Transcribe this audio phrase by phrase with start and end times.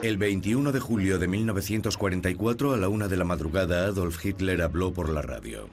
[0.00, 4.92] El 21 de julio de 1944 a la una de la madrugada Adolf Hitler habló
[4.92, 5.68] por la radio.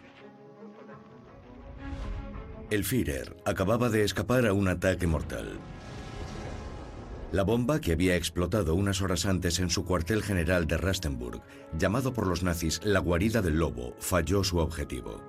[2.71, 5.59] El Führer acababa de escapar a un ataque mortal.
[7.31, 11.43] La bomba que había explotado unas horas antes en su cuartel general de Rastenburg,
[11.77, 15.21] llamado por los nazis la guarida del lobo, falló su objetivo.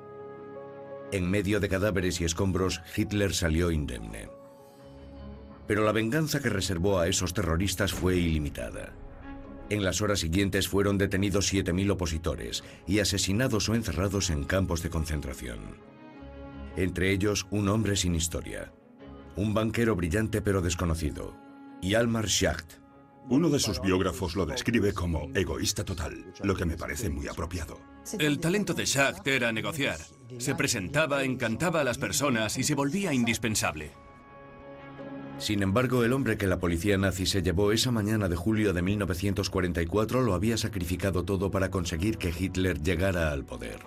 [1.12, 4.30] En medio de cadáveres y escombros, Hitler salió indemne.
[5.66, 8.92] Pero la venganza que reservó a esos terroristas fue ilimitada.
[9.68, 14.90] En las horas siguientes fueron detenidos 7.000 opositores y asesinados o encerrados en campos de
[14.90, 15.58] concentración.
[16.76, 18.72] Entre ellos un hombre sin historia,
[19.34, 21.36] un banquero brillante pero desconocido,
[21.82, 22.74] Yalmar Schacht.
[23.28, 27.80] Uno de sus biógrafos lo describe como egoísta total, lo que me parece muy apropiado.
[28.20, 29.98] El talento de Schacht era negociar.
[30.38, 34.05] Se presentaba, encantaba a las personas y se volvía indispensable.
[35.38, 38.80] Sin embargo, el hombre que la policía nazi se llevó esa mañana de julio de
[38.80, 43.80] 1944 lo había sacrificado todo para conseguir que Hitler llegara al poder.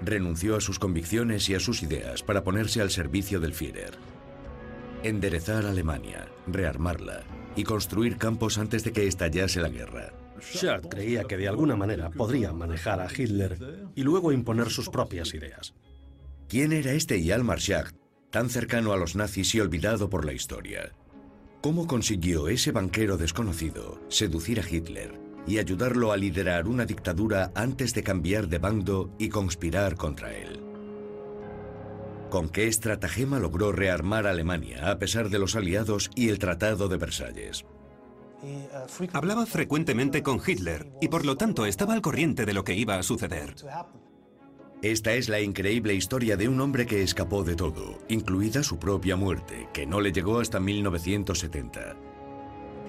[0.00, 3.94] Renunció a sus convicciones y a sus ideas para ponerse al servicio del Führer.
[5.02, 7.24] Enderezar Alemania, rearmarla
[7.56, 10.12] y construir campos antes de que estallase la guerra.
[10.40, 15.34] Schacht creía que de alguna manera podría manejar a Hitler y luego imponer sus propias
[15.34, 15.74] ideas.
[16.48, 17.96] ¿Quién era este Hjalmar Schacht,
[18.30, 20.92] tan cercano a los nazis y olvidado por la historia?
[21.60, 27.94] ¿Cómo consiguió ese banquero desconocido seducir a Hitler y ayudarlo a liderar una dictadura antes
[27.94, 30.62] de cambiar de bando y conspirar contra él?
[32.30, 36.98] ¿Con qué estratagema logró rearmar Alemania a pesar de los aliados y el Tratado de
[36.98, 37.64] Versalles?
[39.12, 42.98] Hablaba frecuentemente con Hitler y por lo tanto estaba al corriente de lo que iba
[42.98, 43.56] a suceder.
[44.82, 49.16] Esta es la increíble historia de un hombre que escapó de todo, incluida su propia
[49.16, 51.96] muerte, que no le llegó hasta 1970.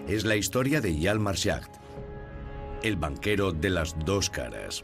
[0.07, 1.77] Es la historia de Hjalmar Schacht,
[2.83, 4.83] el banquero de las dos caras.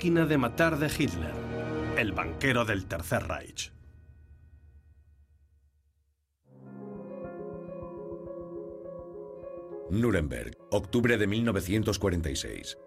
[0.00, 1.34] Máquina de matar de Hitler,
[1.98, 3.70] el banquero del Tercer Reich.
[9.90, 12.78] Nuremberg, octubre de 1946.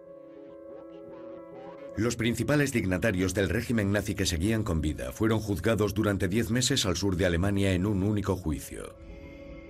[1.96, 6.84] Los principales dignatarios del régimen nazi que seguían con vida fueron juzgados durante diez meses
[6.84, 8.96] al sur de Alemania en un único juicio.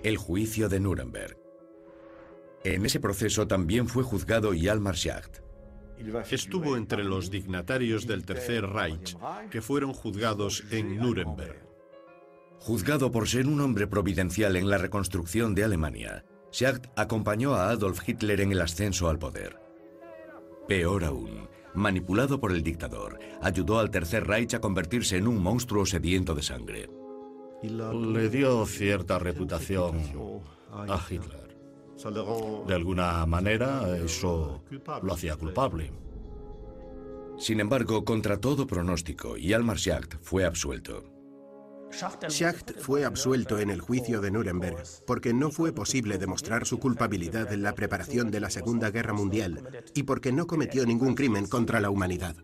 [0.03, 1.37] El juicio de Nuremberg.
[2.63, 5.44] En ese proceso también fue juzgado Hjalmar Schacht.
[6.29, 9.15] Estuvo entre los dignatarios del Tercer Reich
[9.49, 11.65] que fueron juzgados en Nuremberg.
[12.59, 18.07] Juzgado por ser un hombre providencial en la reconstrucción de Alemania, Schacht acompañó a Adolf
[18.07, 19.59] Hitler en el ascenso al poder.
[20.67, 25.85] Peor aún, manipulado por el dictador, ayudó al Tercer Reich a convertirse en un monstruo
[25.85, 26.89] sediento de sangre.
[27.61, 30.01] Le dio cierta reputación
[30.71, 31.44] a Hitler.
[32.11, 34.61] De alguna manera, eso
[35.01, 35.91] lo hacía culpable.
[37.37, 41.03] Sin embargo, contra todo pronóstico, Hjalmar Schacht fue absuelto.
[41.91, 47.51] Schacht fue absuelto en el juicio de Nuremberg porque no fue posible demostrar su culpabilidad
[47.51, 49.63] en la preparación de la Segunda Guerra Mundial
[49.95, 52.35] y porque no cometió ningún crimen contra la humanidad.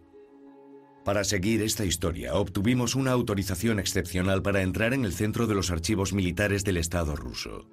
[1.06, 5.69] Para seguir esta historia, obtuvimos una autorización excepcional para entrar en el centro de los
[5.72, 7.68] archivos militares del Estado ruso.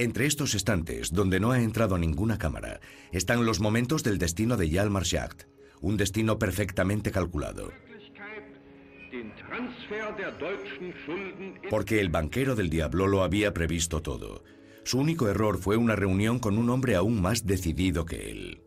[0.00, 2.80] Entre estos estantes, donde no ha entrado ninguna cámara,
[3.12, 5.42] están los momentos del destino de Hjalmar Schacht,
[5.82, 7.70] un destino perfectamente calculado.
[11.68, 14.42] Porque el banquero del diablo lo había previsto todo.
[14.84, 18.62] Su único error fue una reunión con un hombre aún más decidido que él.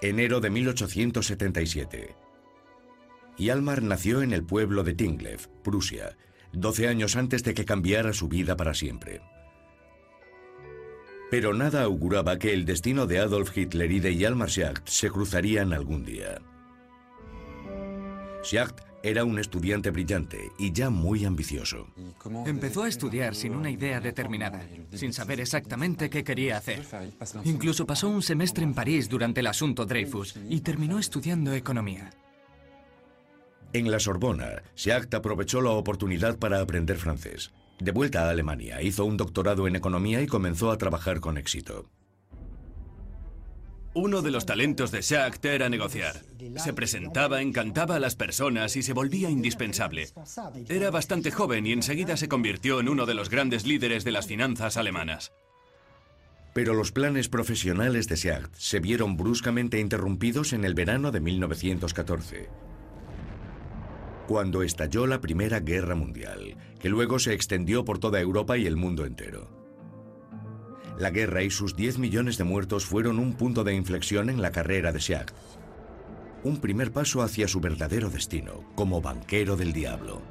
[0.00, 2.23] Enero de 1877.
[3.38, 6.16] Hjalmar nació en el pueblo de Tinglev, Prusia,
[6.52, 9.20] 12 años antes de que cambiara su vida para siempre.
[11.30, 15.72] Pero nada auguraba que el destino de Adolf Hitler y de Hjalmar Schacht se cruzarían
[15.72, 16.40] algún día.
[18.44, 21.88] Schacht era un estudiante brillante y ya muy ambicioso.
[22.46, 26.82] Empezó a estudiar sin una idea determinada, sin saber exactamente qué quería hacer.
[27.44, 32.12] Incluso pasó un semestre en París durante el asunto Dreyfus y terminó estudiando economía.
[33.74, 37.52] En la Sorbona, Schacht aprovechó la oportunidad para aprender francés.
[37.80, 41.90] De vuelta a Alemania, hizo un doctorado en economía y comenzó a trabajar con éxito.
[43.92, 46.22] Uno de los talentos de Schacht era negociar.
[46.56, 50.06] Se presentaba, encantaba a las personas y se volvía indispensable.
[50.68, 54.28] Era bastante joven y enseguida se convirtió en uno de los grandes líderes de las
[54.28, 55.32] finanzas alemanas.
[56.54, 62.48] Pero los planes profesionales de Schacht se vieron bruscamente interrumpidos en el verano de 1914,
[64.26, 68.76] cuando estalló la Primera Guerra Mundial, que luego se extendió por toda Europa y el
[68.76, 69.48] mundo entero.
[70.98, 74.52] La guerra y sus 10 millones de muertos fueron un punto de inflexión en la
[74.52, 75.34] carrera de Schacht.
[76.44, 80.22] Un primer paso hacia su verdadero destino, como banquero del diablo.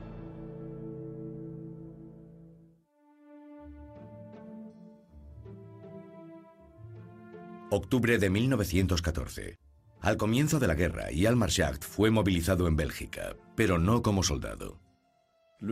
[7.69, 9.62] Octubre de 1914.
[10.03, 14.77] Al comienzo de la guerra, Hjalmar Schacht fue movilizado en Bélgica, pero no como soldado.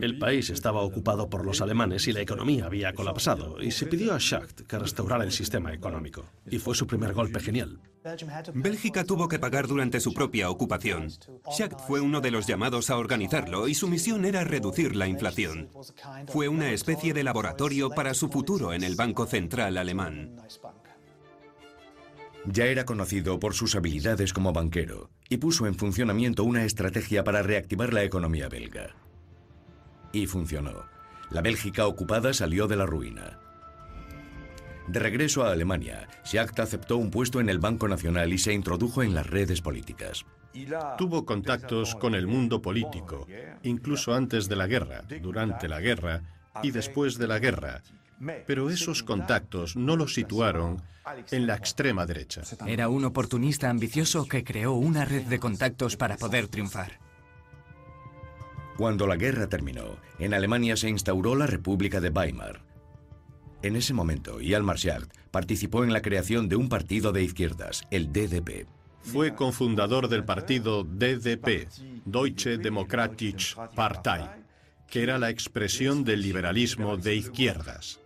[0.02, 4.14] El país estaba ocupado por los alemanes y la economía había colapsado, y se pidió
[4.14, 6.30] a Schacht que restaurara el sistema económico.
[6.50, 7.82] Y fue su primer golpe genial.
[8.54, 11.10] Bélgica tuvo que pagar durante su propia ocupación.
[11.52, 15.70] Schacht fue uno de los llamados a organizarlo y su misión era reducir la inflación.
[16.28, 20.38] Fue una especie de laboratorio para su futuro en el Banco Central alemán.
[22.46, 27.44] Ya era conocido por sus habilidades como banquero y puso en funcionamiento una estrategia para
[27.44, 28.96] reactivar la economía belga.
[30.12, 30.86] Y funcionó.
[31.30, 33.40] La Bélgica ocupada salió de la ruina.
[34.88, 39.04] De regreso a Alemania, Schacht aceptó un puesto en el Banco Nacional y se introdujo
[39.04, 40.26] en las redes políticas.
[40.98, 43.26] Tuvo contactos con el mundo político,
[43.64, 46.24] incluso antes de la guerra, durante la guerra
[46.62, 47.84] y después de la guerra,
[48.46, 50.82] pero esos contactos no lo situaron
[51.32, 52.42] en la extrema derecha.
[52.68, 57.00] Era un oportunista ambicioso que creó una red de contactos para poder triunfar.
[58.78, 62.62] Cuando la guerra terminó, en Alemania se instauró la República de Weimar.
[63.62, 68.12] En ese momento, Hjalmar Schacht participó en la creación de un partido de izquierdas, el
[68.12, 68.68] DDP.
[69.02, 71.68] Fue cofundador del partido DDP,
[72.06, 74.26] Deutsche Demokratische Partei,
[74.88, 78.00] que era la expresión del liberalismo de izquierdas.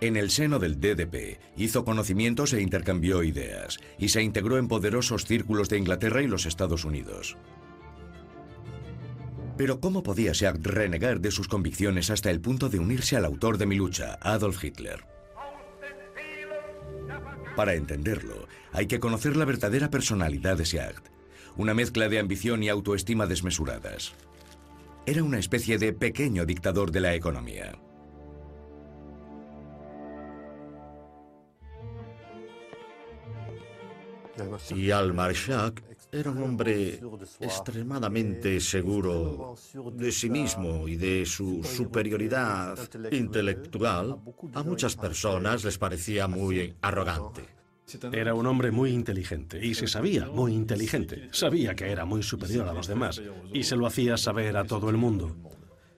[0.00, 5.24] En el seno del DDP hizo conocimientos e intercambió ideas, y se integró en poderosos
[5.24, 7.38] círculos de Inglaterra y los Estados Unidos.
[9.56, 13.56] Pero ¿cómo podía Schacht renegar de sus convicciones hasta el punto de unirse al autor
[13.56, 15.06] de mi lucha, Adolf Hitler?
[17.56, 21.06] Para entenderlo, hay que conocer la verdadera personalidad de Schacht,
[21.56, 24.12] una mezcla de ambición y autoestima desmesuradas.
[25.06, 27.78] Era una especie de pequeño dictador de la economía.
[34.74, 35.80] Y Almar Schacht
[36.12, 37.00] era un hombre
[37.40, 39.54] extremadamente seguro
[39.92, 42.78] de sí mismo y de su superioridad
[43.12, 44.18] intelectual.
[44.54, 47.56] A muchas personas les parecía muy arrogante.
[48.12, 51.28] Era un hombre muy inteligente y se sabía muy inteligente.
[51.32, 54.90] Sabía que era muy superior a los demás y se lo hacía saber a todo
[54.90, 55.36] el mundo.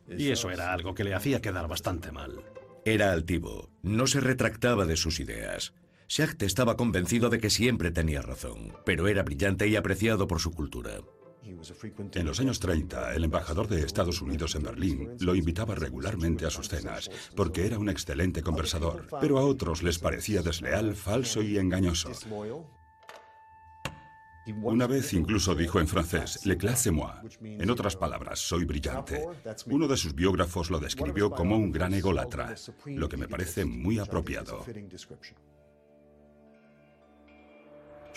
[0.09, 2.42] Y eso era algo que le hacía quedar bastante mal.
[2.85, 5.75] Era altivo, no se retractaba de sus ideas.
[6.08, 10.52] Schacht estaba convencido de que siempre tenía razón, pero era brillante y apreciado por su
[10.52, 11.00] cultura.
[12.14, 16.50] En los años 30, el embajador de Estados Unidos en Berlín lo invitaba regularmente a
[16.50, 21.58] sus cenas, porque era un excelente conversador, pero a otros les parecía desleal, falso y
[21.58, 22.10] engañoso.
[24.62, 27.20] Una vez incluso dijo en francés, Le classe moi.
[27.42, 29.26] En otras palabras, soy brillante.
[29.66, 32.54] Uno de sus biógrafos lo describió como un gran ególatra,
[32.86, 34.64] lo que me parece muy apropiado.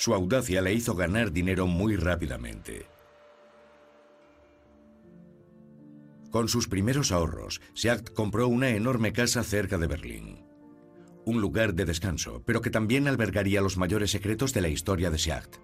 [0.01, 2.87] Su audacia le hizo ganar dinero muy rápidamente.
[6.31, 10.43] Con sus primeros ahorros, Schacht compró una enorme casa cerca de Berlín.
[11.23, 15.19] Un lugar de descanso, pero que también albergaría los mayores secretos de la historia de
[15.19, 15.57] Schacht.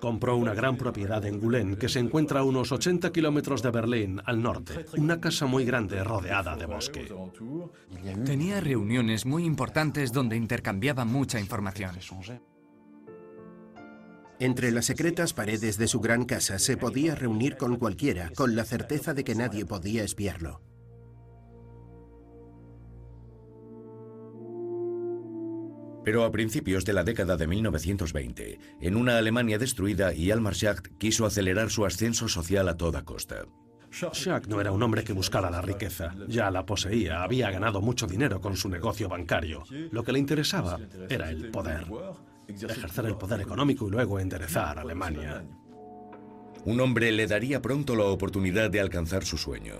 [0.00, 4.22] Compró una gran propiedad en Gulen, que se encuentra a unos 80 kilómetros de Berlín,
[4.24, 4.86] al norte.
[4.96, 7.12] Una casa muy grande rodeada de bosque.
[8.24, 11.90] Tenía reuniones muy importantes donde intercambiaba mucha información.
[14.40, 18.64] Entre las secretas paredes de su gran casa se podía reunir con cualquiera, con la
[18.64, 20.60] certeza de que nadie podía espiarlo.
[26.04, 31.26] Pero a principios de la década de 1920, en una Alemania destruida, Hjalmar Schacht quiso
[31.26, 33.44] acelerar su ascenso social a toda costa.
[33.90, 38.06] Schacht no era un hombre que buscara la riqueza, ya la poseía, había ganado mucho
[38.06, 39.64] dinero con su negocio bancario.
[39.90, 40.78] Lo que le interesaba
[41.08, 41.86] era el poder,
[42.48, 45.44] ejercer el poder económico y luego enderezar Alemania.
[46.64, 49.74] Un hombre le daría pronto la oportunidad de alcanzar su sueño.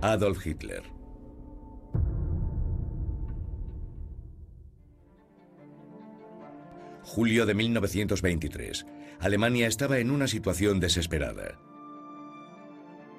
[0.00, 0.82] Adolf Hitler.
[7.02, 8.86] Julio de 1923.
[9.18, 11.58] Alemania estaba en una situación desesperada.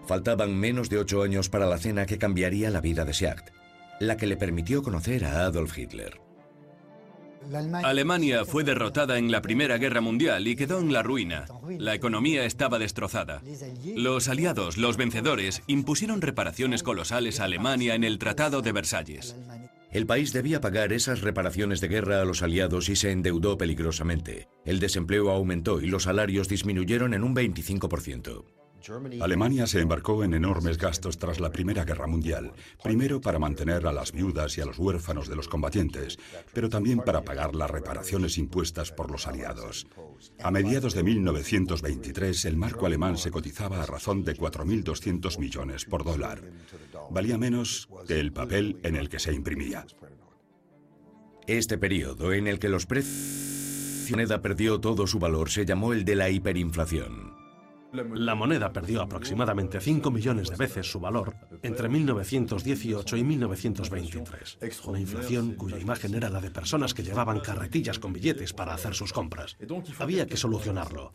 [0.07, 3.49] Faltaban menos de ocho años para la cena que cambiaría la vida de Schacht,
[3.99, 6.30] la que le permitió conocer a Adolf Hitler.
[7.83, 11.45] Alemania fue derrotada en la Primera Guerra Mundial y quedó en la ruina.
[11.79, 13.41] La economía estaba destrozada.
[13.95, 19.35] Los aliados, los vencedores, impusieron reparaciones colosales a Alemania en el Tratado de Versalles.
[19.91, 24.47] El país debía pagar esas reparaciones de guerra a los aliados y se endeudó peligrosamente.
[24.65, 28.60] El desempleo aumentó y los salarios disminuyeron en un 25%.
[29.21, 33.93] Alemania se embarcó en enormes gastos tras la Primera Guerra Mundial, primero para mantener a
[33.93, 36.17] las viudas y a los huérfanos de los combatientes,
[36.53, 39.87] pero también para pagar las reparaciones impuestas por los aliados.
[40.41, 46.03] A mediados de 1923, el marco alemán se cotizaba a razón de 4.200 millones por
[46.03, 46.41] dólar.
[47.09, 49.85] Valía menos que el papel en el que se imprimía.
[51.47, 53.41] Este periodo en el que los precios
[54.11, 57.40] moneda perdió todo su valor se llamó el de la hiperinflación.
[57.93, 64.57] La moneda perdió aproximadamente 5 millones de veces su valor entre 1918 y 1923.
[64.85, 68.93] Una inflación cuya imagen era la de personas que llevaban carretillas con billetes para hacer
[68.93, 69.57] sus compras.
[69.99, 71.13] Había que solucionarlo.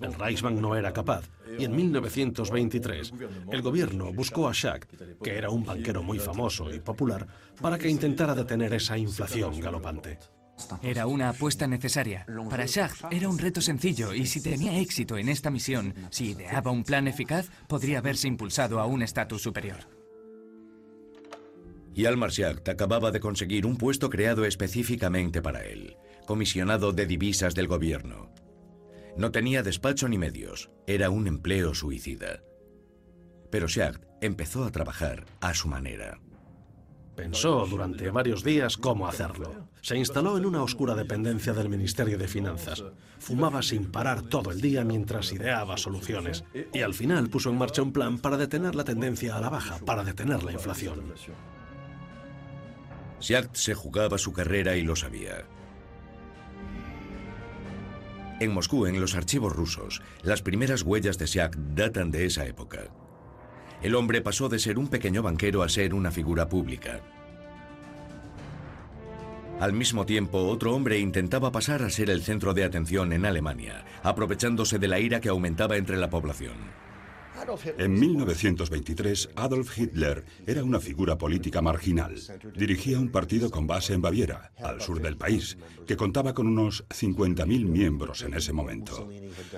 [0.00, 3.12] El Reichsbank no era capaz y en 1923
[3.50, 4.88] el gobierno buscó a Schacht,
[5.22, 7.26] que era un banquero muy famoso y popular,
[7.60, 10.18] para que intentara detener esa inflación galopante.
[10.82, 12.26] Era una apuesta necesaria.
[12.50, 16.70] Para Schacht era un reto sencillo y si tenía éxito en esta misión, si ideaba
[16.70, 19.78] un plan eficaz, podría haberse impulsado a un estatus superior.
[21.94, 25.96] Y Almar Schacht acababa de conseguir un puesto creado específicamente para él,
[26.26, 28.30] comisionado de divisas del gobierno.
[29.16, 32.40] No tenía despacho ni medios, era un empleo suicida.
[33.50, 36.20] Pero Schacht empezó a trabajar a su manera.
[37.16, 39.68] Pensó durante varios días cómo hacerlo.
[39.88, 42.84] Se instaló en una oscura dependencia del Ministerio de Finanzas.
[43.18, 46.44] Fumaba sin parar todo el día mientras ideaba soluciones.
[46.74, 49.78] Y al final puso en marcha un plan para detener la tendencia a la baja,
[49.86, 51.14] para detener la inflación.
[53.18, 55.46] Schacht se jugaba su carrera y lo sabía.
[58.40, 62.90] En Moscú, en los archivos rusos, las primeras huellas de Schacht datan de esa época.
[63.80, 67.00] El hombre pasó de ser un pequeño banquero a ser una figura pública.
[69.60, 73.84] Al mismo tiempo, otro hombre intentaba pasar a ser el centro de atención en Alemania,
[74.04, 76.54] aprovechándose de la ira que aumentaba entre la población.
[77.78, 82.14] En 1923, Adolf Hitler era una figura política marginal.
[82.54, 86.86] Dirigía un partido con base en Baviera, al sur del país, que contaba con unos
[86.88, 89.08] 50.000 miembros en ese momento.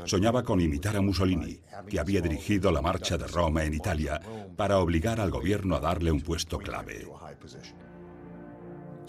[0.05, 4.21] Soñaba con imitar a Mussolini, que había dirigido la marcha de Roma en Italia
[4.57, 7.07] para obligar al gobierno a darle un puesto clave.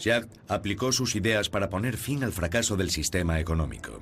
[0.02, 4.02] Schacht aplicó sus ideas para poner fin al fracaso del sistema económico.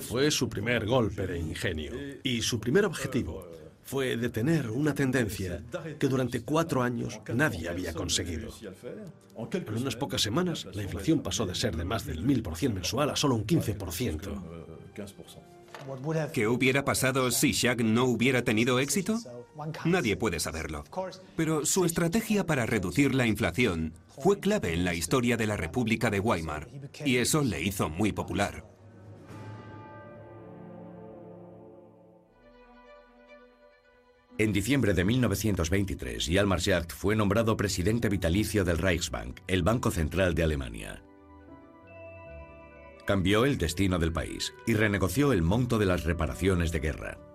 [0.00, 3.48] Fue su primer golpe de ingenio y su primer objetivo
[3.84, 5.62] fue detener una tendencia
[5.98, 8.50] que durante cuatro años nadie había conseguido.
[9.52, 13.16] En unas pocas semanas, la inflación pasó de ser de más del 1000% mensual a
[13.16, 14.72] solo un 15%.
[16.32, 19.18] ¿Qué hubiera pasado si Schacht no hubiera tenido éxito?
[19.84, 20.84] Nadie puede saberlo.
[21.36, 26.10] Pero su estrategia para reducir la inflación fue clave en la historia de la República
[26.10, 26.68] de Weimar,
[27.04, 28.64] y eso le hizo muy popular.
[34.38, 40.34] En diciembre de 1923, Hjalmar Schacht fue nombrado presidente vitalicio del Reichsbank, el Banco Central
[40.34, 41.02] de Alemania.
[43.06, 47.31] Cambió el destino del país y renegoció el monto de las reparaciones de guerra.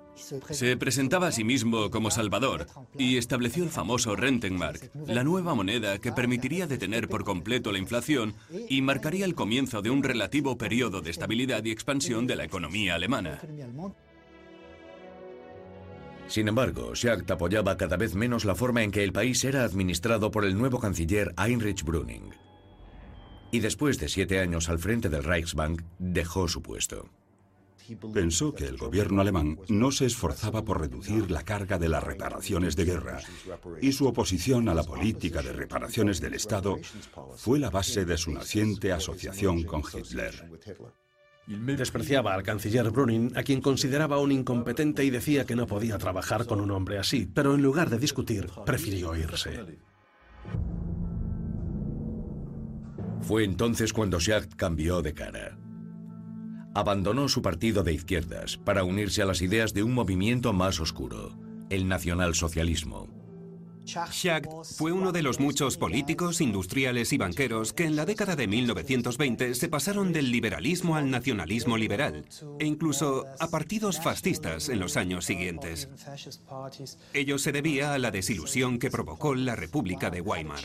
[0.50, 6.00] Se presentaba a sí mismo como Salvador y estableció el famoso Rentenmark, la nueva moneda
[6.00, 8.34] que permitiría detener por completo la inflación
[8.70, 12.96] y marcaría el comienzo de un relativo periodo de estabilidad y expansión de la economía
[12.96, 13.40] alemana.
[16.28, 20.30] Sin embargo, Schacht apoyaba cada vez menos la forma en que el país era administrado
[20.30, 22.34] por el nuevo canciller Heinrich Brüning.
[23.52, 27.10] Y después de siete años al frente del Reichsbank, dejó su puesto.
[28.14, 32.76] Pensó que el gobierno alemán no se esforzaba por reducir la carga de las reparaciones
[32.76, 33.20] de guerra
[33.82, 36.78] y su oposición a la política de reparaciones del Estado
[37.36, 40.50] fue la base de su naciente asociación con Hitler.
[41.48, 46.46] Despreciaba al canciller Brüning, a quien consideraba un incompetente y decía que no podía trabajar
[46.46, 49.78] con un hombre así, pero en lugar de discutir, prefirió irse.
[53.22, 55.58] Fue entonces cuando Schacht cambió de cara.
[56.78, 61.36] Abandonó su partido de izquierdas para unirse a las ideas de un movimiento más oscuro,
[61.72, 63.08] el nacionalsocialismo.
[63.88, 68.46] Schacht fue uno de los muchos políticos, industriales y banqueros que en la década de
[68.46, 72.26] 1920 se pasaron del liberalismo al nacionalismo liberal
[72.60, 75.90] e incluso a partidos fascistas en los años siguientes.
[77.14, 80.60] Ello se debía a la desilusión que provocó la República de Weimar.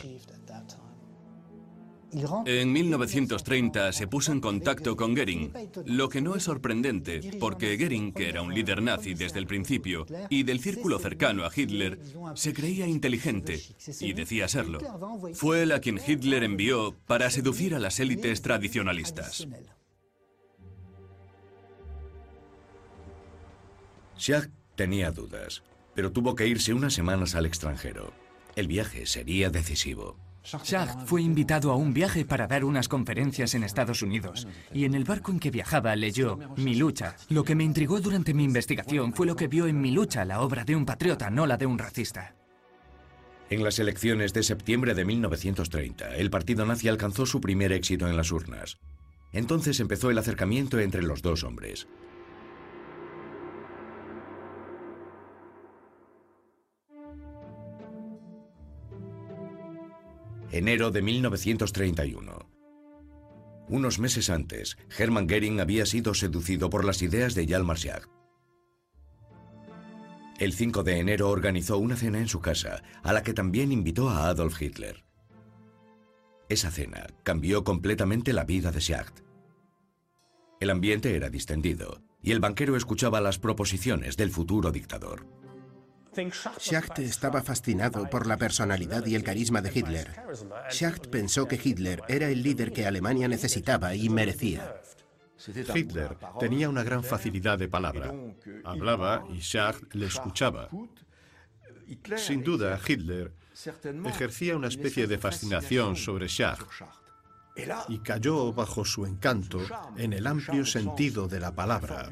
[2.45, 5.51] En 1930 se puso en contacto con Goering,
[5.85, 10.05] lo que no es sorprendente, porque Goering, que era un líder nazi desde el principio
[10.29, 11.99] y del círculo cercano a Hitler,
[12.35, 13.61] se creía inteligente
[13.99, 14.79] y decía serlo.
[15.33, 19.47] Fue él a quien Hitler envió para seducir a las élites tradicionalistas.
[24.17, 25.63] Schacht tenía dudas,
[25.95, 28.13] pero tuvo que irse unas semanas al extranjero.
[28.55, 30.17] El viaje sería decisivo.
[30.43, 34.93] Schacht fue invitado a un viaje para dar unas conferencias en Estados Unidos y en
[34.93, 37.15] el barco en que viajaba leyó Mi lucha.
[37.29, 40.41] Lo que me intrigó durante mi investigación fue lo que vio en Mi lucha, la
[40.41, 42.35] obra de un patriota, no la de un racista.
[43.49, 48.17] En las elecciones de septiembre de 1930, el partido nazi alcanzó su primer éxito en
[48.17, 48.79] las urnas.
[49.31, 51.87] Entonces empezó el acercamiento entre los dos hombres.
[60.53, 62.47] Enero de 1931.
[63.69, 68.05] Unos meses antes, Hermann Goering había sido seducido por las ideas de Hjalmar Schacht.
[70.37, 74.11] El 5 de enero organizó una cena en su casa, a la que también invitó
[74.11, 75.03] a Adolf Hitler.
[76.49, 79.21] Esa cena cambió completamente la vida de Schacht.
[80.59, 85.25] El ambiente era distendido, y el banquero escuchaba las proposiciones del futuro dictador.
[86.59, 90.11] Schacht estaba fascinado por la personalidad y el carisma de Hitler.
[90.69, 94.75] Schacht pensó que Hitler era el líder que Alemania necesitaba y merecía.
[95.73, 98.13] Hitler tenía una gran facilidad de palabra.
[98.63, 100.69] Hablaba y Schacht le escuchaba.
[102.15, 103.33] Sin duda, Hitler
[104.05, 106.67] ejercía una especie de fascinación sobre Schacht
[107.87, 109.59] y cayó bajo su encanto
[109.97, 112.09] en el amplio sentido de la palabra,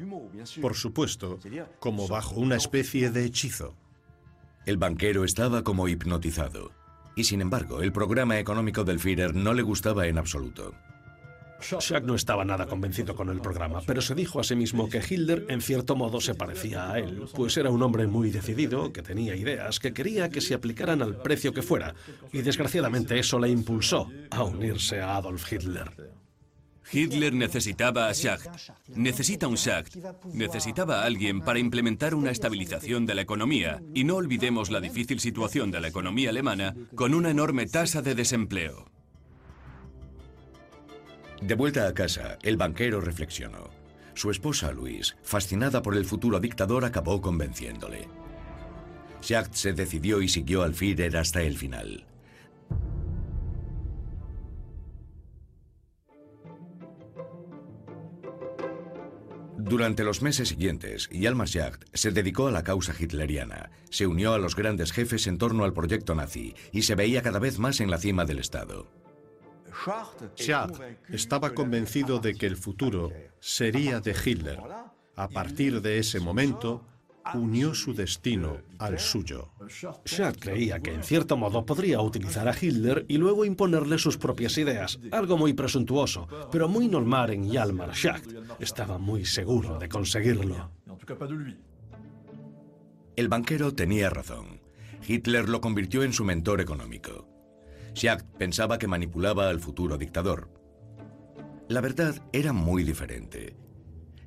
[0.60, 1.38] por supuesto,
[1.80, 3.76] como bajo una especie de hechizo.
[4.64, 6.70] El banquero estaba como hipnotizado,
[7.16, 10.72] y sin embargo el programa económico del Führer no le gustaba en absoluto.
[11.60, 14.98] Schacht no estaba nada convencido con el programa, pero se dijo a sí mismo que
[14.98, 19.02] Hitler en cierto modo se parecía a él, pues era un hombre muy decidido, que
[19.02, 21.94] tenía ideas, que quería que se aplicaran al precio que fuera,
[22.32, 26.21] y desgraciadamente eso le impulsó a unirse a Adolf Hitler.
[26.92, 28.48] Hitler necesitaba a Schacht.
[28.94, 29.96] Necesita un Schacht.
[30.32, 33.80] Necesitaba a alguien para implementar una estabilización de la economía.
[33.94, 38.14] Y no olvidemos la difícil situación de la economía alemana con una enorme tasa de
[38.14, 38.86] desempleo.
[41.40, 43.70] De vuelta a casa, el banquero reflexionó.
[44.14, 48.08] Su esposa, Luis, fascinada por el futuro dictador, acabó convenciéndole.
[49.22, 52.06] Schacht se decidió y siguió al Führer hasta el final.
[59.72, 64.38] Durante los meses siguientes, Hjalmar Schacht se dedicó a la causa hitleriana, se unió a
[64.38, 67.90] los grandes jefes en torno al proyecto nazi y se veía cada vez más en
[67.90, 68.86] la cima del Estado.
[70.36, 74.58] Schacht estaba convencido de que el futuro sería de Hitler.
[75.16, 76.84] A partir de ese momento,
[77.34, 79.50] unió su destino al suyo.
[80.04, 84.58] Schacht creía que en cierto modo podría utilizar a Hitler y luego imponerle sus propias
[84.58, 88.30] ideas, algo muy presuntuoso, pero muy normal en Hjalmar Schacht.
[88.58, 90.70] Estaba muy seguro de conseguirlo.
[93.16, 94.60] El banquero tenía razón.
[95.06, 97.28] Hitler lo convirtió en su mentor económico.
[97.94, 100.48] Schacht pensaba que manipulaba al futuro dictador.
[101.68, 103.56] La verdad era muy diferente.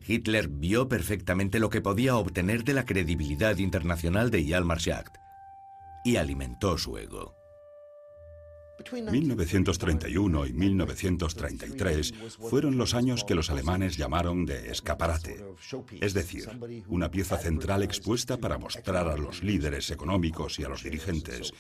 [0.08, 4.80] Hitler vio perfectamente lo que podía obtener de la credibilidad internacional de Hjalmar
[6.04, 7.36] y alimentó su ego.
[8.92, 12.14] 1931 y 1933
[12.50, 15.44] fueron los años que los alemanes llamaron de escaparate,
[16.02, 16.50] es decir,
[16.88, 21.54] una pieza central expuesta para mostrar a los líderes económicos y a los dirigentes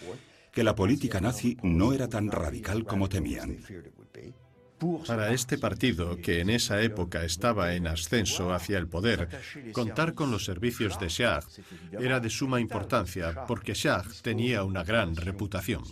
[0.51, 3.60] que la política nazi no era tan radical como temían.
[5.07, 9.29] Para este partido, que en esa época estaba en ascenso hacia el poder,
[9.71, 11.59] contar con los servicios de Schacht
[11.93, 15.83] era de suma importancia porque Schacht tenía una gran reputación.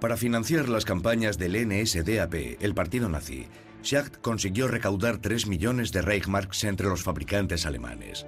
[0.00, 3.46] Para financiar las campañas del NSDAP, el partido nazi,
[3.82, 8.26] Schacht consiguió recaudar 3 millones de Reichsmarks entre los fabricantes alemanes.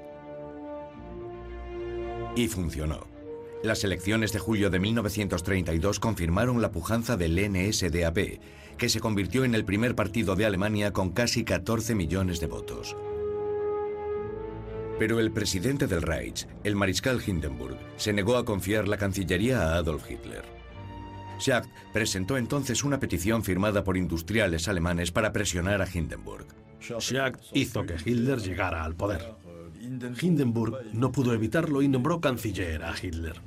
[2.36, 3.17] Y funcionó.
[3.62, 8.40] Las elecciones de julio de 1932 confirmaron la pujanza del NSDAP,
[8.76, 12.96] que se convirtió en el primer partido de Alemania con casi 14 millones de votos.
[15.00, 19.76] Pero el presidente del Reich, el mariscal Hindenburg, se negó a confiar la Cancillería a
[19.76, 20.44] Adolf Hitler.
[21.40, 26.46] Schacht presentó entonces una petición firmada por industriales alemanes para presionar a Hindenburg.
[26.80, 29.34] Schacht hizo que Hitler llegara al poder.
[30.20, 33.40] Hindenburg no pudo evitarlo y nombró canciller a Hitler.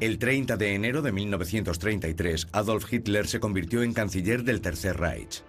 [0.00, 5.44] El 30 de enero de 1933, Adolf Hitler se convirtió en canciller del Tercer Reich.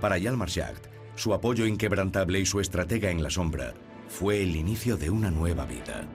[0.00, 3.72] Para Hjalmar Schacht, su apoyo inquebrantable y su estratega en la sombra
[4.08, 6.06] fue el inicio de una nueva vida.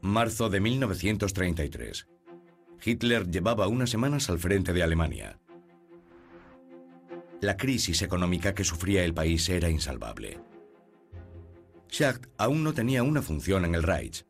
[0.00, 2.08] Marzo de 1933.
[2.82, 5.38] Hitler llevaba unas semanas al frente de Alemania.
[7.40, 10.40] La crisis económica que sufría el país era insalvable.
[11.90, 14.24] Schacht aún no tenía una función en el Reich.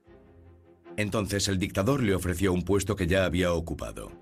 [0.96, 4.12] Entonces el dictador le ofreció un puesto que ya había ocupado.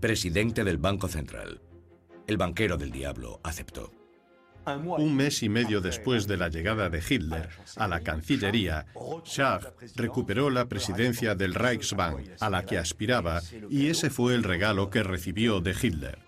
[0.00, 1.62] Presidente del Banco Central.
[2.26, 3.99] El banquero del diablo aceptó.
[4.66, 8.86] Un mes y medio después de la llegada de Hitler a la Cancillería,
[9.24, 14.90] Schacht recuperó la presidencia del Reichsbank, a la que aspiraba, y ese fue el regalo
[14.90, 16.18] que recibió de Hitler.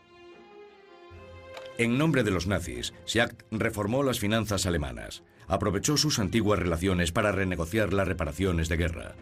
[1.79, 7.33] En nombre de los nazis, Schacht reformó las finanzas alemanas, aprovechó sus antiguas relaciones para
[7.33, 9.14] renegociar las reparaciones de guerra.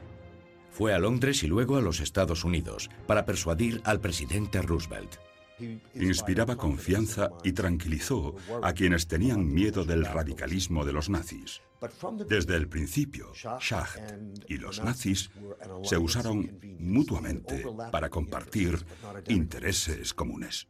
[0.71, 5.17] Fue a Londres y luego a los Estados Unidos para persuadir al presidente Roosevelt.
[5.95, 11.61] Inspiraba confianza y tranquilizó a quienes tenían miedo del radicalismo de los nazis.
[12.29, 14.01] Desde el principio, Schacht
[14.49, 15.31] y los nazis
[15.83, 18.85] se usaron mutuamente para compartir
[19.29, 20.69] intereses comunes.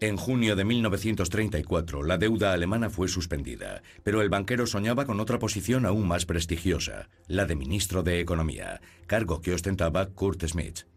[0.00, 5.38] En junio de 1934, la deuda alemana fue suspendida, pero el banquero soñaba con otra
[5.38, 10.91] posición aún más prestigiosa, la de ministro de Economía, cargo que ostentaba Kurt Schmidt.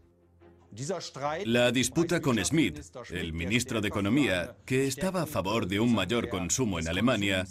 [1.46, 2.80] La disputa con Schmidt,
[3.12, 7.46] el ministro de Economía, que estaba a favor de un mayor consumo en Alemania,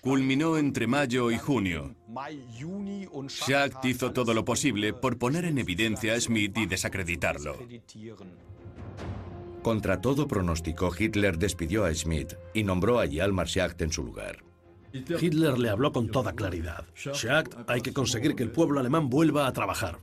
[0.00, 1.94] culminó entre mayo y junio.
[3.28, 7.58] Schacht hizo todo lo posible por poner en evidencia a Schmidt y desacreditarlo.
[9.62, 14.42] Contra todo pronóstico, Hitler despidió a Schmidt y nombró a Hjalmar Schacht en su lugar.
[14.92, 16.86] Hitler le habló con toda claridad.
[16.94, 20.00] Schacht, hay que conseguir que el pueblo alemán vuelva a trabajar.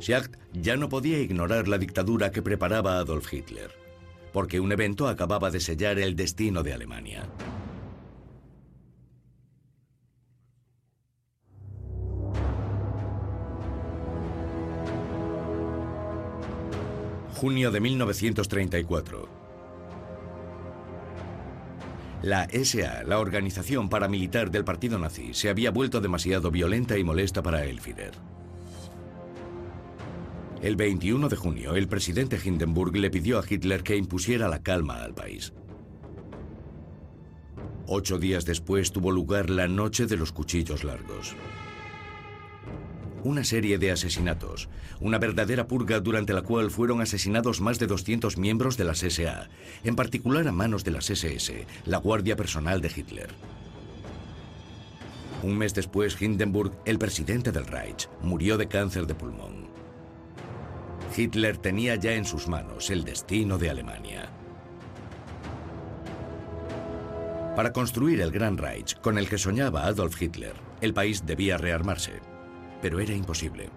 [0.00, 3.70] Schacht ya no podía ignorar la dictadura que preparaba Adolf Hitler,
[4.32, 7.28] porque un evento acababa de sellar el destino de Alemania.
[17.34, 19.28] Junio de 1934.
[22.22, 27.40] La SA, la organización paramilitar del partido nazi, se había vuelto demasiado violenta y molesta
[27.40, 27.78] para el
[30.60, 35.04] el 21 de junio, el presidente Hindenburg le pidió a Hitler que impusiera la calma
[35.04, 35.52] al país.
[37.86, 41.36] Ocho días después tuvo lugar la Noche de los Cuchillos Largos.
[43.22, 44.68] Una serie de asesinatos,
[45.00, 49.48] una verdadera purga durante la cual fueron asesinados más de 200 miembros de las SA,
[49.84, 53.28] en particular a manos de las SS, la guardia personal de Hitler.
[55.44, 59.68] Un mes después, Hindenburg, el presidente del Reich, murió de cáncer de pulmón.
[61.16, 64.30] Hitler tenía ya en sus manos el destino de Alemania.
[67.56, 72.20] Para construir el Gran Reich, con el que soñaba Adolf Hitler, el país debía rearmarse
[72.80, 73.70] pero era imposible.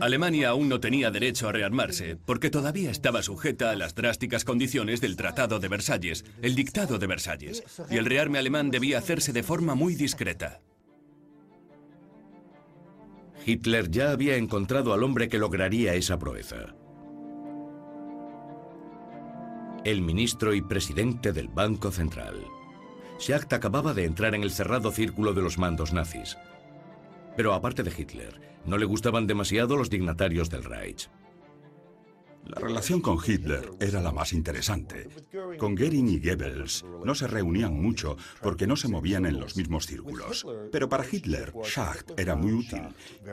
[0.00, 5.00] Alemania aún no tenía derecho a rearmarse, porque todavía estaba sujeta a las drásticas condiciones
[5.00, 9.44] del Tratado de Versalles, el Dictado de Versalles, y el rearme alemán debía hacerse de
[9.44, 10.60] forma muy discreta.
[13.44, 16.74] Hitler ya había encontrado al hombre que lograría esa proeza.
[19.84, 22.44] El ministro y presidente del Banco Central.
[23.18, 26.36] Schacht acababa de entrar en el cerrado círculo de los mandos nazis.
[27.36, 31.08] Pero aparte de Hitler, no le gustaban demasiado los dignatarios del Reich.
[32.44, 35.08] La relación con Hitler era la más interesante.
[35.58, 39.86] Con Goering y Goebbels no se reunían mucho porque no se movían en los mismos
[39.86, 40.46] círculos.
[40.70, 42.82] Pero para Hitler, Schacht era muy útil,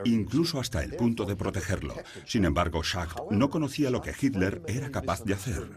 [0.04, 1.94] incluso hasta el punto de protegerlo.
[2.24, 5.68] Sin embargo, Schacht no conocía lo que Hitler era capaz de hacer.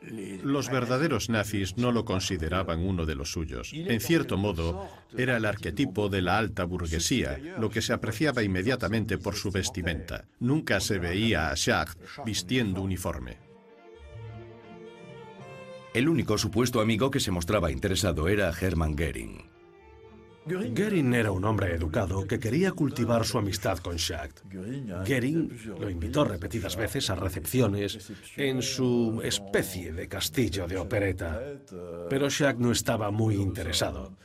[0.00, 3.72] Los verdaderos nazis no lo consideraban uno de los suyos.
[3.72, 9.18] En cierto modo, era el arquetipo de la alta burguesía, lo que se apreciaba inmediatamente
[9.18, 10.24] por su vestimenta.
[10.38, 13.38] Nunca se veía a Schacht vistiendo uniforme.
[15.94, 19.57] El único supuesto amigo que se mostraba interesado era Hermann Goering.
[20.48, 24.40] Goering era un hombre educado que quería cultivar su amistad con Schacht.
[25.06, 31.40] Goering lo invitó repetidas veces a recepciones en su especie de castillo de opereta.
[32.08, 34.16] Pero Schacht no estaba muy interesado,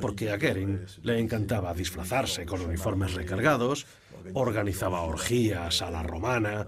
[0.00, 3.86] porque a Goering le encantaba disfrazarse con uniformes recargados,
[4.34, 6.66] organizaba orgías a la romana,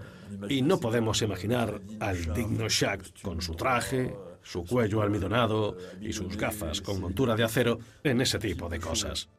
[0.49, 4.13] y no podemos imaginar al digno Schacht con su traje,
[4.49, 9.29] su cuello almidonado y sus gafas con montura de acero en ese tipo de cosas.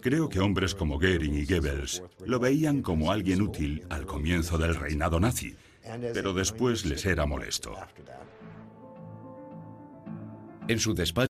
[0.00, 4.76] Creo que hombres como Goering y Goebbels lo veían como alguien útil al comienzo del
[4.76, 5.56] reinado nazi,
[6.14, 7.76] pero después les era molesto.
[10.68, 11.29] En su despacho.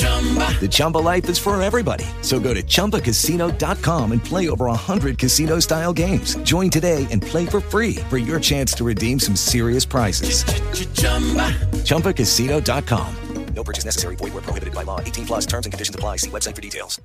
[0.00, 2.04] The Chumba life is for everybody.
[2.20, 6.34] So go to ChumbaCasino.com and play over 100 casino style games.
[6.42, 10.44] Join today and play for free for your chance to redeem some serious prizes.
[11.84, 13.16] ChumbaCasino.com.
[13.54, 14.16] No purchase necessary.
[14.16, 15.00] Void where prohibited by law.
[15.00, 16.16] 18 plus terms and conditions apply.
[16.16, 17.00] See website for details.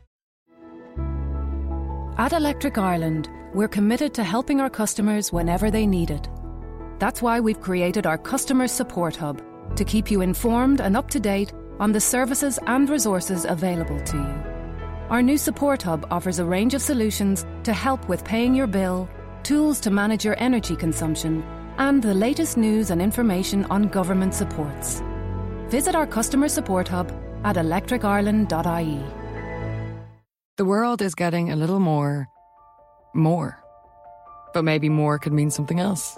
[2.17, 6.29] At Electric Ireland, we're committed to helping our customers whenever they need it.
[6.99, 9.41] That's why we've created our Customer Support Hub
[9.75, 14.17] to keep you informed and up to date on the services and resources available to
[14.17, 14.55] you.
[15.09, 19.07] Our new Support Hub offers a range of solutions to help with paying your bill,
[19.43, 21.43] tools to manage your energy consumption,
[21.77, 25.03] and the latest news and information on government supports.
[25.69, 27.11] Visit our customer support hub
[27.43, 29.03] at electricireland.ie.
[30.57, 32.27] The world is getting a little more.
[33.13, 33.61] more.
[34.53, 36.17] But maybe more could mean something else.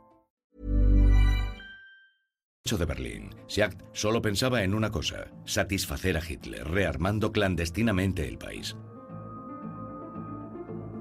[2.77, 8.77] De Berlín, Schacht solo pensaba en una cosa, satisfacer a Hitler, rearmando clandestinamente el país.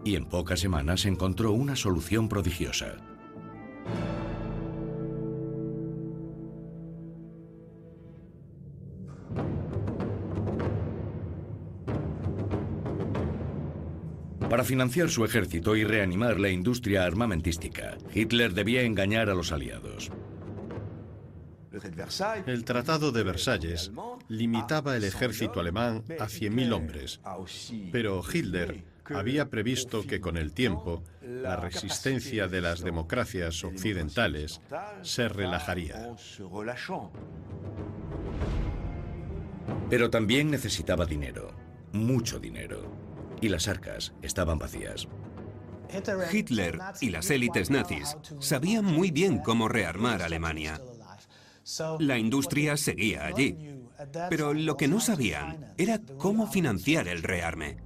[0.05, 2.97] Y en pocas semanas encontró una solución prodigiosa.
[14.49, 20.11] Para financiar su ejército y reanimar la industria armamentística, Hitler debía engañar a los aliados.
[22.47, 23.93] El Tratado de Versalles
[24.29, 27.21] limitaba el ejército alemán a 100.000 hombres,
[27.93, 34.61] pero Hitler había previsto que con el tiempo la resistencia de las democracias occidentales
[35.03, 36.15] se relajaría.
[39.89, 41.55] Pero también necesitaba dinero,
[41.93, 42.91] mucho dinero,
[43.41, 45.09] y las arcas estaban vacías.
[46.33, 50.81] Hitler y las élites nazis sabían muy bien cómo rearmar Alemania.
[51.99, 53.57] La industria seguía allí,
[54.29, 57.77] pero lo que no sabían era cómo financiar el rearme.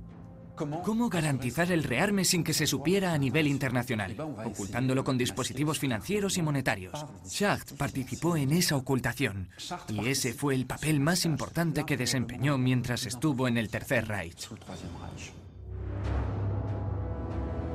[0.56, 6.38] ¿Cómo garantizar el rearme sin que se supiera a nivel internacional, ocultándolo con dispositivos financieros
[6.38, 7.04] y monetarios?
[7.26, 9.48] Schacht participó en esa ocultación
[9.88, 14.48] y ese fue el papel más importante que desempeñó mientras estuvo en el Tercer Reich.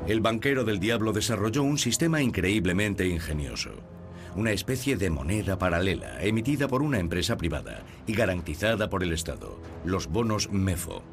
[0.07, 3.71] El banquero del diablo desarrolló un sistema increíblemente ingenioso.
[4.35, 9.59] Una especie de moneda paralela emitida por una empresa privada y garantizada por el Estado,
[9.83, 11.03] los bonos MEFO.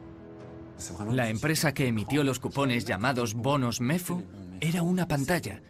[1.10, 4.22] La empresa que emitió los cupones llamados bonos MEFO
[4.60, 5.62] era una pantalla.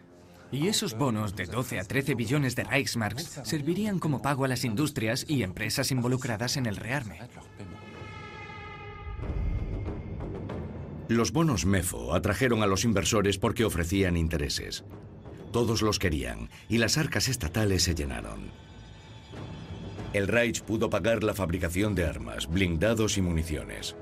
[0.51, 4.65] Y esos bonos de 12 a 13 billones de Reichsmarks servirían como pago a las
[4.65, 7.21] industrias y empresas involucradas en el rearme.
[11.09, 14.85] Los bonos MEFO atrajeron a los inversores porque ofrecían intereses.
[15.57, 18.51] Todos los querían y las arcas estatales se llenaron.
[20.13, 23.97] El Reich pudo pagar la fabricación de armas, blindados y municiones.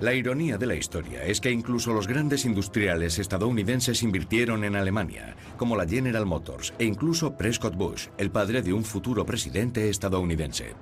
[0.00, 5.34] La ironía de la historia es que incluso los grandes industriales estadounidenses invirtieron en Alemania,
[5.56, 10.76] como la General Motors e incluso Prescott Bush, el padre de un futuro presidente estadounidense.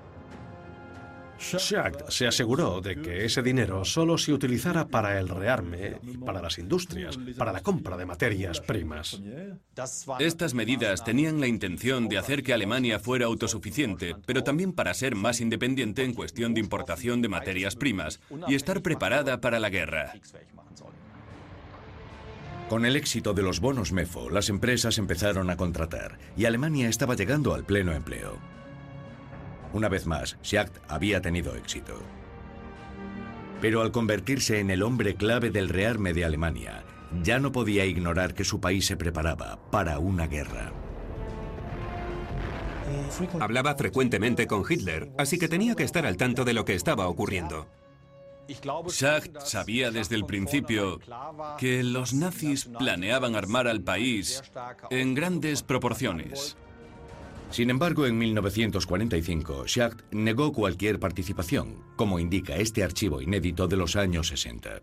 [1.41, 6.43] Schacht se aseguró de que ese dinero solo se utilizara para el rearme y para
[6.43, 9.21] las industrias, para la compra de materias primas.
[10.19, 15.15] Estas medidas tenían la intención de hacer que Alemania fuera autosuficiente, pero también para ser
[15.15, 20.13] más independiente en cuestión de importación de materias primas y estar preparada para la guerra.
[22.69, 27.17] Con el éxito de los bonos MEFO, las empresas empezaron a contratar y Alemania estaba
[27.17, 28.60] llegando al pleno empleo.
[29.73, 32.01] Una vez más, Schacht había tenido éxito.
[33.61, 36.83] Pero al convertirse en el hombre clave del rearme de Alemania,
[37.23, 40.73] ya no podía ignorar que su país se preparaba para una guerra.
[43.39, 47.07] Hablaba frecuentemente con Hitler, así que tenía que estar al tanto de lo que estaba
[47.09, 47.69] ocurriendo.
[48.89, 50.99] Schacht sabía desde el principio
[51.59, 54.43] que los nazis planeaban armar al país
[54.91, 56.57] en grandes proporciones.
[57.51, 63.97] Sin embargo, en 1945, Schacht negó cualquier participación, como indica este archivo inédito de los
[63.97, 64.81] años 60.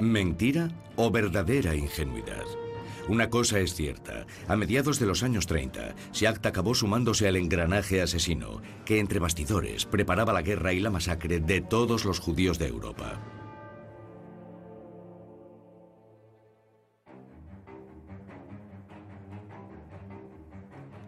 [0.00, 2.44] ¿Mentira o verdadera ingenuidad?
[3.08, 4.26] Una cosa es cierta.
[4.48, 9.86] A mediados de los años 30, Schacht acabó sumándose al engranaje asesino que entre bastidores
[9.86, 13.41] preparaba la guerra y la masacre de todos los judíos de Europa.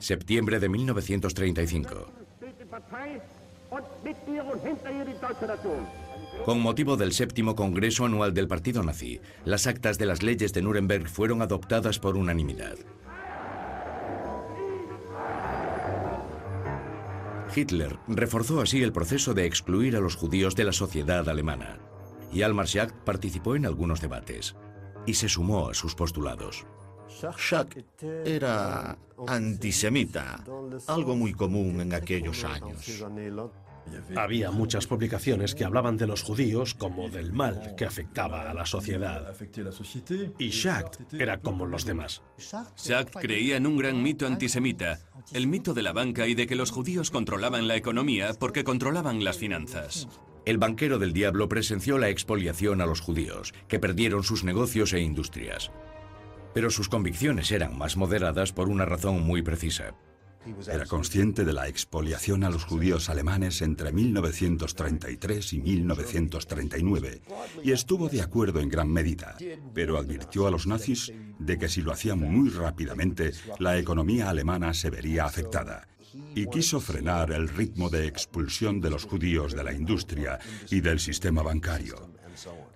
[0.04, 2.12] Septiembre de 1935.
[6.44, 10.60] Con motivo del séptimo Congreso Anual del Partido Nazi, las actas de las leyes de
[10.60, 12.76] Nuremberg fueron adoptadas por unanimidad.
[17.56, 21.78] Hitler reforzó así el proceso de excluir a los judíos de la sociedad alemana,
[22.30, 24.54] y Almar Schacht participó en algunos debates
[25.06, 26.66] y se sumó a sus postulados.
[27.08, 30.44] Schacht era antisemita,
[30.86, 33.04] algo muy común en aquellos años.
[34.16, 38.66] Había muchas publicaciones que hablaban de los judíos como del mal que afectaba a la
[38.66, 39.34] sociedad.
[40.38, 42.22] Y Schacht era como los demás.
[42.38, 45.00] Schacht creía en un gran mito antisemita,
[45.32, 49.22] el mito de la banca y de que los judíos controlaban la economía porque controlaban
[49.22, 50.08] las finanzas.
[50.46, 55.00] El banquero del diablo presenció la expoliación a los judíos, que perdieron sus negocios e
[55.00, 55.70] industrias.
[56.54, 59.94] Pero sus convicciones eran más moderadas por una razón muy precisa.
[60.70, 67.22] Era consciente de la expoliación a los judíos alemanes entre 1933 y 1939
[67.62, 69.36] y estuvo de acuerdo en gran medida,
[69.72, 74.74] pero advirtió a los nazis de que si lo hacían muy rápidamente, la economía alemana
[74.74, 75.88] se vería afectada
[76.34, 80.38] y quiso frenar el ritmo de expulsión de los judíos de la industria
[80.70, 82.13] y del sistema bancario.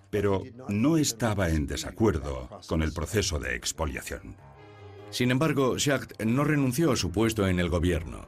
[0.09, 4.37] Pero no estaba en desacuerdo con el proceso de expoliación.
[5.11, 8.27] Sin embargo, Schacht no renunció a su puesto en el gobierno.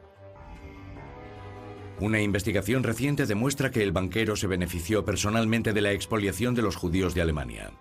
[1.99, 6.75] Una investigación reciente demuestra que el banquero se benefició personalmente de la expoliación de los
[6.75, 7.71] judíos de Alemania.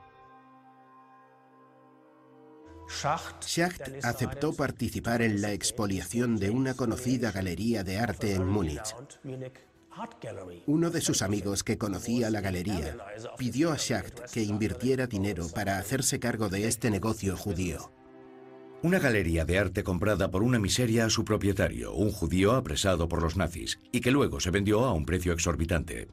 [2.91, 8.95] Schacht aceptó participar en la expoliación de una conocida galería de arte en Múnich.
[10.67, 12.97] Uno de sus amigos que conocía la galería
[13.37, 17.93] pidió a Schacht que invirtiera dinero para hacerse cargo de este negocio judío.
[18.83, 23.23] Una galería de arte comprada por una miseria a su propietario, un judío apresado por
[23.23, 26.09] los nazis, y que luego se vendió a un precio exorbitante.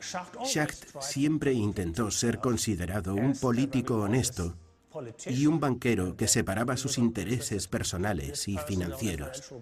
[0.00, 4.56] Schacht siempre intentó ser considerado un político honesto
[5.26, 9.52] y un banquero que separaba sus intereses personales y financieros.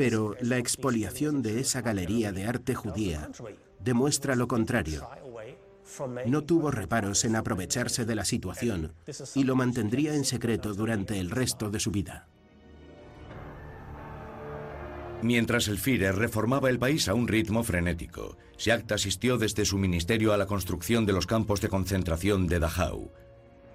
[0.00, 3.28] Pero la expoliación de esa galería de arte judía
[3.84, 5.06] demuestra lo contrario.
[6.24, 8.94] No tuvo reparos en aprovecharse de la situación
[9.34, 12.28] y lo mantendría en secreto durante el resto de su vida.
[15.20, 20.32] Mientras el Führer reformaba el país a un ritmo frenético, Schacht asistió desde su ministerio
[20.32, 23.10] a la construcción de los campos de concentración de Dachau,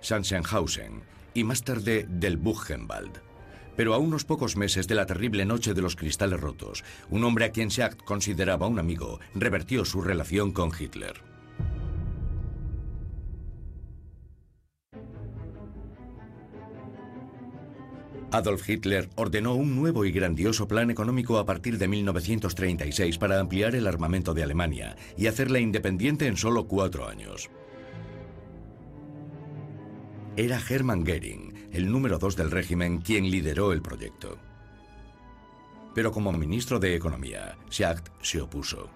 [0.02, 1.04] Sachsenhausen
[1.36, 3.35] y más tarde del Buchenwald.
[3.76, 7.46] Pero a unos pocos meses de la terrible noche de los cristales rotos, un hombre
[7.46, 11.36] a quien Schacht consideraba un amigo revertió su relación con Hitler.
[18.36, 23.76] Adolf Hitler ordenó un nuevo y grandioso plan económico a partir de 1936 para ampliar
[23.76, 27.50] el armamento de Alemania y hacerla independiente en solo cuatro años.
[30.36, 34.38] Era Hermann Göring, el número dos del régimen, quien lideró el proyecto.
[35.94, 38.90] Pero como ministro de Economía, Schacht se opuso.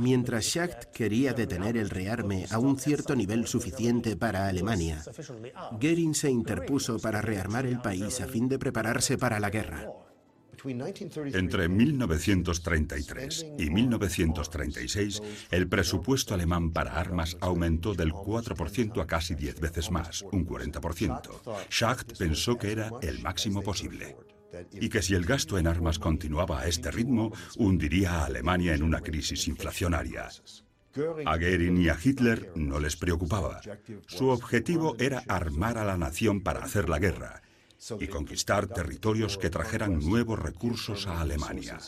[0.00, 5.02] Mientras Schacht quería detener el rearme a un cierto nivel suficiente para Alemania,
[5.72, 9.86] Goering se interpuso para rearmar el país a fin de prepararse para la guerra.
[11.34, 19.60] Entre 1933 y 1936, el presupuesto alemán para armas aumentó del 4% a casi 10
[19.60, 21.68] veces más, un 40%.
[21.70, 24.16] Schacht pensó que era el máximo posible
[24.72, 28.82] y que si el gasto en armas continuaba a este ritmo, hundiría a Alemania en
[28.82, 30.28] una crisis inflacionaria.
[31.26, 33.60] A Goering y a Hitler no les preocupaba.
[34.06, 37.42] Su objetivo era armar a la nación para hacer la guerra
[38.00, 41.78] y conquistar territorios que trajeran nuevos recursos a Alemania.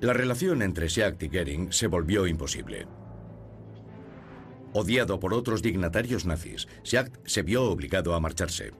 [0.00, 2.86] La relación entre Schacht y Goering se volvió imposible.
[4.72, 8.72] Odiado por otros dignatarios nazis, Schacht se vio obligado a marcharse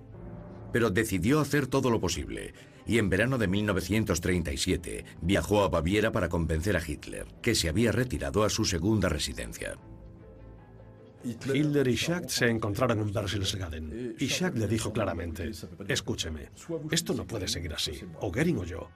[0.76, 2.52] pero decidió hacer todo lo posible
[2.86, 7.92] y en verano de 1937 viajó a Baviera para convencer a Hitler, que se había
[7.92, 9.78] retirado a su segunda residencia.
[11.26, 15.50] Hitler y Schacht se encontraron en Berchtesgaden y Schacht le dijo claramente,
[15.88, 16.50] escúcheme,
[16.90, 18.88] esto no puede seguir así, o Goering o yo.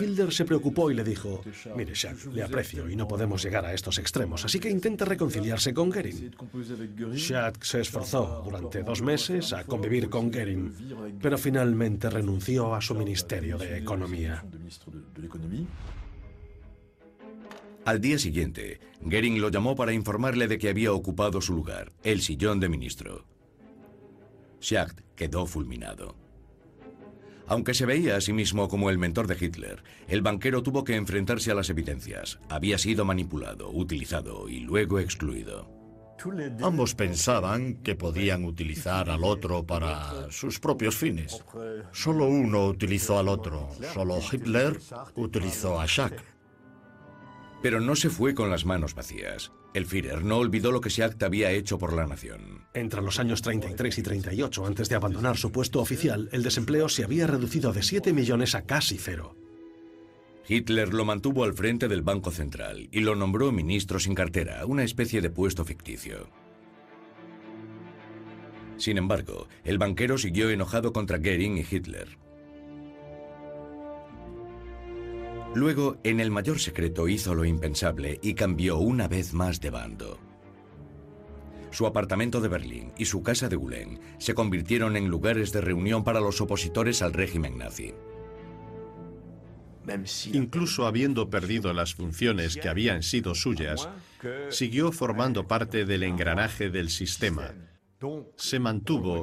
[0.00, 1.42] Hitler se preocupó y le dijo,
[1.76, 5.72] mire Schacht, le aprecio y no podemos llegar a estos extremos, así que intenta reconciliarse
[5.72, 6.32] con Goering.
[7.14, 12.94] Schacht se esforzó durante dos meses a convivir con Goering, pero finalmente renunció a su
[12.94, 14.44] Ministerio de Economía.
[17.86, 22.20] Al día siguiente, Goering lo llamó para informarle de que había ocupado su lugar, el
[22.20, 23.24] sillón de ministro.
[24.60, 26.16] Schacht quedó fulminado.
[27.46, 30.96] Aunque se veía a sí mismo como el mentor de Hitler, el banquero tuvo que
[30.96, 32.40] enfrentarse a las evidencias.
[32.48, 35.70] Había sido manipulado, utilizado y luego excluido.
[36.62, 41.40] Ambos pensaban que podían utilizar al otro para sus propios fines.
[41.92, 43.68] Solo uno utilizó al otro.
[43.94, 44.76] Solo Hitler
[45.14, 46.35] utilizó a Schacht.
[47.62, 49.52] Pero no se fue con las manos vacías.
[49.74, 52.66] El Führer no olvidó lo que Schacht había hecho por la nación.
[52.74, 57.04] Entre los años 33 y 38, antes de abandonar su puesto oficial, el desempleo se
[57.04, 59.36] había reducido de 7 millones a casi cero.
[60.48, 64.84] Hitler lo mantuvo al frente del Banco Central y lo nombró ministro sin cartera, una
[64.84, 66.28] especie de puesto ficticio.
[68.76, 72.18] Sin embargo, el banquero siguió enojado contra Goering y Hitler.
[75.56, 80.20] Luego, en el mayor secreto, hizo lo impensable y cambió una vez más de bando.
[81.70, 86.04] Su apartamento de Berlín y su casa de Gulen se convirtieron en lugares de reunión
[86.04, 87.94] para los opositores al régimen nazi.
[90.34, 93.88] Incluso habiendo perdido las funciones que habían sido suyas,
[94.50, 97.54] siguió formando parte del engranaje del sistema.
[98.36, 99.22] Se mantuvo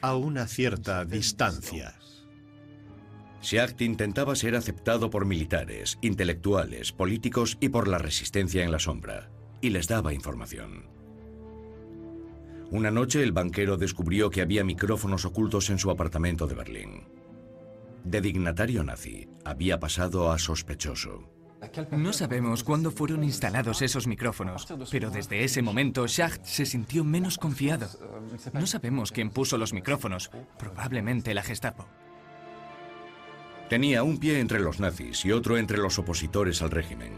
[0.00, 1.94] a una cierta distancia.
[3.42, 9.30] Schacht intentaba ser aceptado por militares, intelectuales, políticos y por la resistencia en la sombra,
[9.60, 10.86] y les daba información.
[12.70, 17.04] Una noche el banquero descubrió que había micrófonos ocultos en su apartamento de Berlín.
[18.04, 21.28] De dignatario nazi había pasado a sospechoso.
[21.90, 27.38] No sabemos cuándo fueron instalados esos micrófonos, pero desde ese momento Schacht se sintió menos
[27.38, 27.88] confiado.
[28.52, 31.86] No sabemos quién puso los micrófonos, probablemente la Gestapo.
[33.72, 37.14] Tenía un pie entre los nazis y otro entre los opositores al régimen.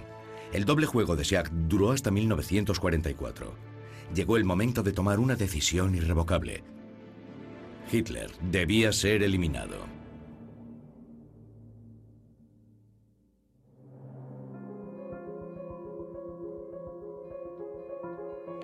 [0.53, 3.53] El doble juego de Schacht duró hasta 1944.
[4.15, 6.63] Llegó el momento de tomar una decisión irrevocable.
[7.91, 9.79] Hitler debía ser eliminado.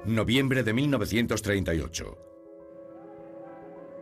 [0.05, 2.30] Noviembre de 1938.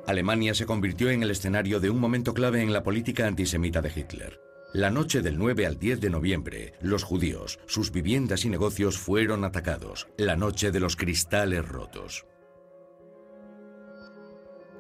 [0.08, 3.92] Alemania se convirtió en el escenario de un momento clave en la política antisemita de
[3.94, 4.40] Hitler.
[4.72, 9.44] La noche del 9 al 10 de noviembre, los judíos, sus viviendas y negocios fueron
[9.44, 12.24] atacados, la noche de los cristales rotos.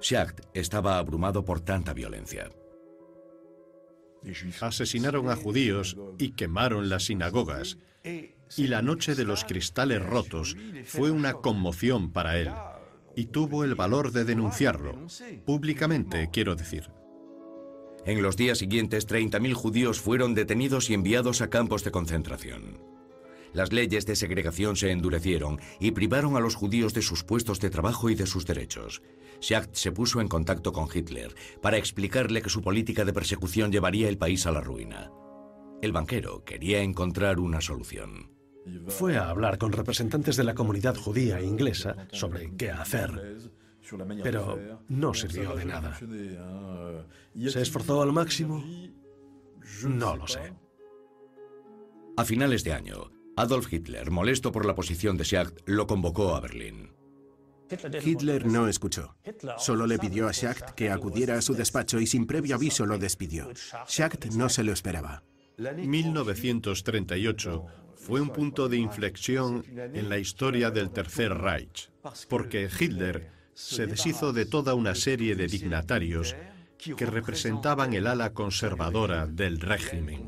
[0.00, 2.50] Schacht estaba abrumado por tanta violencia.
[4.62, 7.76] Asesinaron a judíos y quemaron las sinagogas.
[8.02, 10.56] Y la noche de los cristales rotos
[10.86, 12.50] fue una conmoción para él.
[13.18, 14.94] Y tuvo el valor de denunciarlo.
[15.44, 16.92] Públicamente, quiero decir.
[18.06, 22.80] En los días siguientes, 30.000 judíos fueron detenidos y enviados a campos de concentración.
[23.52, 27.70] Las leyes de segregación se endurecieron y privaron a los judíos de sus puestos de
[27.70, 29.02] trabajo y de sus derechos.
[29.40, 34.08] Schacht se puso en contacto con Hitler para explicarle que su política de persecución llevaría
[34.08, 35.10] el país a la ruina.
[35.82, 38.37] El banquero quería encontrar una solución.
[38.88, 43.38] Fue a hablar con representantes de la comunidad judía e inglesa sobre qué hacer,
[44.22, 45.98] pero no sirvió de nada.
[47.48, 48.64] ¿Se esforzó al máximo?
[49.84, 50.52] No lo sé.
[52.16, 56.40] A finales de año, Adolf Hitler, molesto por la posición de Schacht, lo convocó a
[56.40, 56.90] Berlín.
[58.04, 59.14] Hitler no escuchó.
[59.58, 62.98] Solo le pidió a Schacht que acudiera a su despacho y sin previo aviso lo
[62.98, 63.50] despidió.
[63.86, 65.22] Schacht no se lo esperaba.
[65.58, 67.66] 1938
[67.98, 71.90] fue un punto de inflexión en la historia del Tercer Reich,
[72.28, 76.36] porque Hitler se deshizo de toda una serie de dignatarios
[76.78, 80.26] que representaban el ala conservadora del régimen.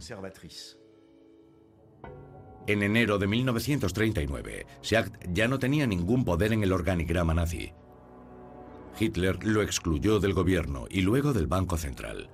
[2.66, 7.72] En enero de 1939, Schacht ya no tenía ningún poder en el organigrama nazi.
[8.98, 12.30] Hitler lo excluyó del gobierno y luego del Banco Central,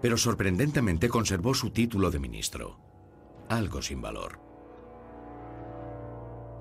[0.00, 2.78] pero sorprendentemente conservó su título de ministro,
[3.48, 4.43] algo sin valor.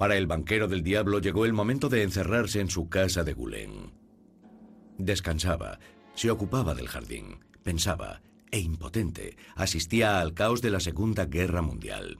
[0.04, 3.93] Para el banquero del diablo llegó el momento de encerrarse en su casa de Gulen.
[4.97, 5.80] Descansaba,
[6.14, 12.20] se ocupaba del jardín, pensaba, e impotente, asistía al caos de la Segunda Guerra Mundial.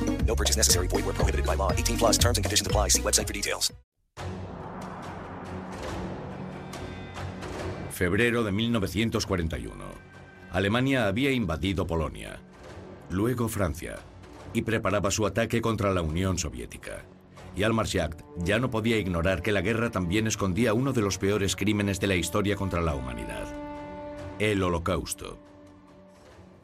[0.25, 0.87] No purchase necessary.
[0.87, 1.71] Void where prohibited by law.
[1.73, 2.89] 18 plus terms and conditions apply.
[2.89, 3.71] See website for details.
[7.91, 9.85] Febrero de 1941.
[10.51, 12.39] Alemania había invadido Polonia,
[13.09, 13.99] luego Francia,
[14.53, 17.05] y preparaba su ataque contra la Unión Soviética.
[17.55, 21.17] Y Almar Schacht ya no podía ignorar que la guerra también escondía uno de los
[21.17, 23.45] peores crímenes de la historia contra la humanidad,
[24.39, 25.50] el Holocausto.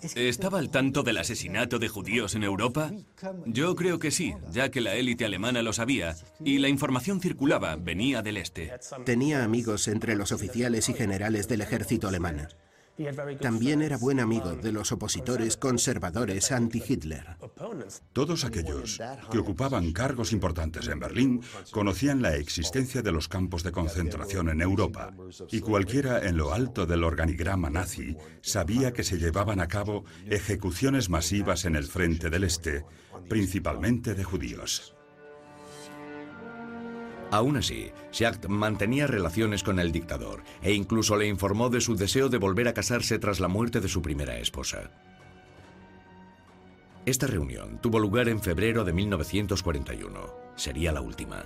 [0.01, 2.91] ¿Estaba al tanto del asesinato de judíos en Europa?
[3.45, 7.75] Yo creo que sí, ya que la élite alemana lo sabía y la información circulaba,
[7.75, 8.73] venía del este.
[9.05, 12.47] Tenía amigos entre los oficiales y generales del ejército alemán.
[13.39, 17.37] También era buen amigo de los opositores conservadores anti-Hitler.
[18.11, 18.99] Todos aquellos
[19.31, 21.41] que ocupaban cargos importantes en Berlín
[21.71, 25.13] conocían la existencia de los campos de concentración en Europa
[25.51, 31.09] y cualquiera en lo alto del organigrama nazi sabía que se llevaban a cabo ejecuciones
[31.09, 32.83] masivas en el frente del Este,
[33.29, 34.96] principalmente de judíos.
[37.29, 42.29] Aún así, Schacht mantenía relaciones con el dictador e incluso le informó de su deseo
[42.29, 44.91] de volver a casarse tras la muerte de su primera esposa.
[47.05, 50.19] Esta reunión tuvo lugar en febrero de 1941.
[50.55, 51.43] Sería la última.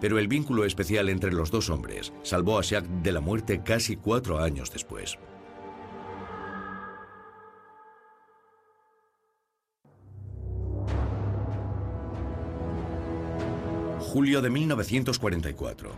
[0.00, 3.96] Pero el vínculo especial entre los dos hombres salvó a Schacht de la muerte casi
[3.96, 5.18] cuatro años después.
[14.10, 15.92] Julio de 1944.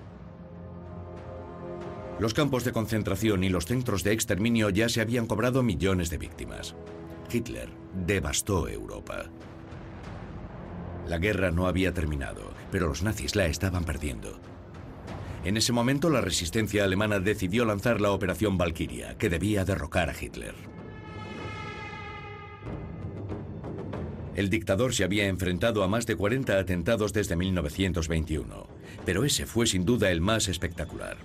[2.20, 6.18] Los campos de concentración y los centros de exterminio ya se habían cobrado millones de
[6.18, 6.74] víctimas.
[7.32, 7.70] Hitler
[8.04, 9.30] devastó Europa.
[11.08, 14.38] La guerra no había terminado, pero los nazis la estaban perdiendo.
[15.42, 20.14] En ese momento la resistencia alemana decidió lanzar la Operación Valkyria, que debía derrocar a
[20.20, 20.71] Hitler.
[24.34, 28.66] El dictador se había enfrentado a más de 40 atentados desde 1921,
[29.04, 31.18] pero ese fue sin duda el más espectacular.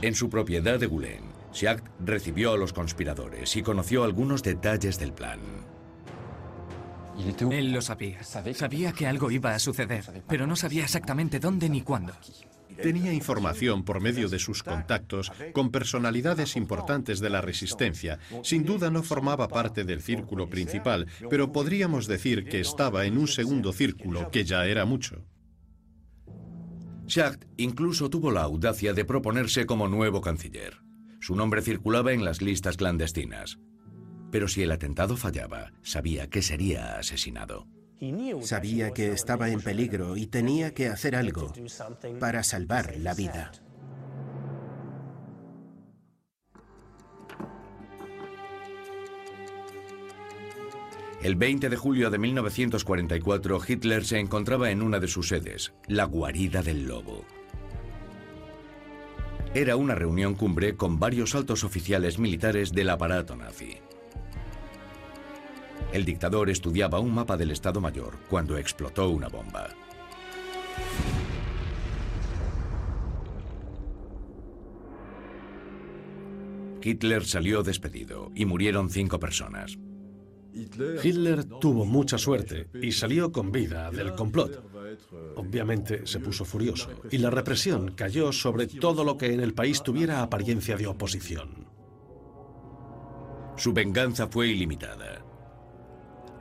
[0.00, 5.12] En su propiedad de Gulen, Schacht recibió a los conspiradores y conoció algunos detalles del
[5.12, 5.38] plan.
[7.50, 8.22] Él lo sabía.
[8.24, 12.14] Sabía que algo iba a suceder, pero no sabía exactamente dónde ni cuándo.
[12.82, 18.18] Tenía información por medio de sus contactos con personalidades importantes de la resistencia.
[18.42, 23.28] Sin duda no formaba parte del círculo principal, pero podríamos decir que estaba en un
[23.28, 25.24] segundo círculo, que ya era mucho.
[27.06, 30.78] Schacht incluso tuvo la audacia de proponerse como nuevo canciller.
[31.20, 33.58] Su nombre circulaba en las listas clandestinas.
[34.30, 37.68] Pero si el atentado fallaba, sabía que sería asesinado.
[38.40, 41.52] Sabía que estaba en peligro y tenía que hacer algo
[42.18, 43.52] para salvar la vida.
[51.22, 56.04] El 20 de julio de 1944, Hitler se encontraba en una de sus sedes, la
[56.04, 57.24] guarida del lobo.
[59.54, 63.78] Era una reunión cumbre con varios altos oficiales militares del aparato nazi.
[65.92, 69.68] El dictador estudiaba un mapa del Estado Mayor cuando explotó una bomba.
[76.82, 79.78] Hitler salió despedido y murieron cinco personas.
[81.02, 84.64] Hitler tuvo mucha suerte y salió con vida del complot.
[85.36, 89.82] Obviamente se puso furioso y la represión cayó sobre todo lo que en el país
[89.82, 91.66] tuviera apariencia de oposición.
[93.56, 95.21] Su venganza fue ilimitada.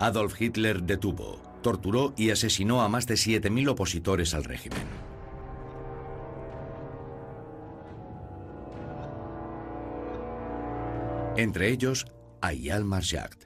[0.02, 4.82] Adolf Hitler detuvo, torturó y asesinó a más de 7.000 opositores al régimen.
[11.38, 12.08] Entre ellos,
[12.42, 13.44] a Hjalmar Schacht.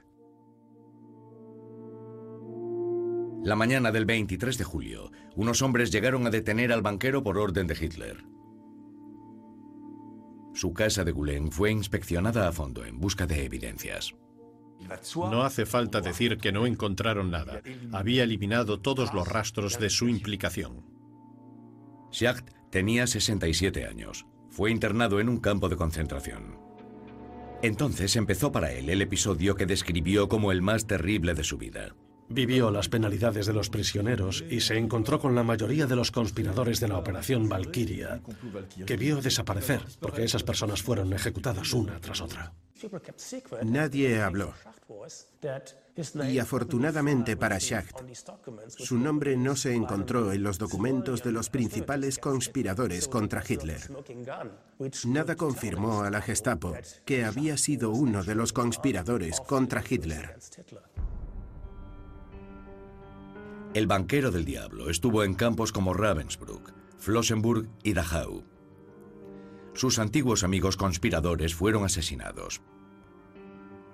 [3.44, 7.66] La mañana del 23 de julio, unos hombres llegaron a detener al banquero por orden
[7.66, 8.24] de Hitler.
[10.54, 14.14] Su casa de Gulen fue inspeccionada a fondo en busca de evidencias.
[15.14, 17.60] No hace falta decir que no encontraron nada.
[17.92, 20.84] Había eliminado todos los rastros de su implicación.
[22.12, 24.26] Schacht tenía 67 años.
[24.50, 26.58] Fue internado en un campo de concentración.
[27.62, 31.94] Entonces empezó para él el episodio que describió como el más terrible de su vida.
[32.28, 36.80] Vivió las penalidades de los prisioneros y se encontró con la mayoría de los conspiradores
[36.80, 38.20] de la Operación Valkyria,
[38.84, 42.52] que vio desaparecer porque esas personas fueron ejecutadas una tras otra.
[43.64, 44.52] Nadie habló.
[46.28, 47.96] Y afortunadamente para Schacht,
[48.68, 53.80] su nombre no se encontró en los documentos de los principales conspiradores contra Hitler.
[55.06, 56.74] Nada confirmó a la Gestapo
[57.04, 60.38] que había sido uno de los conspiradores contra Hitler.
[63.74, 68.55] El banquero del diablo estuvo en campos como Ravensbrück, Flossenburg y Dachau.
[69.76, 72.62] Sus antiguos amigos conspiradores fueron asesinados.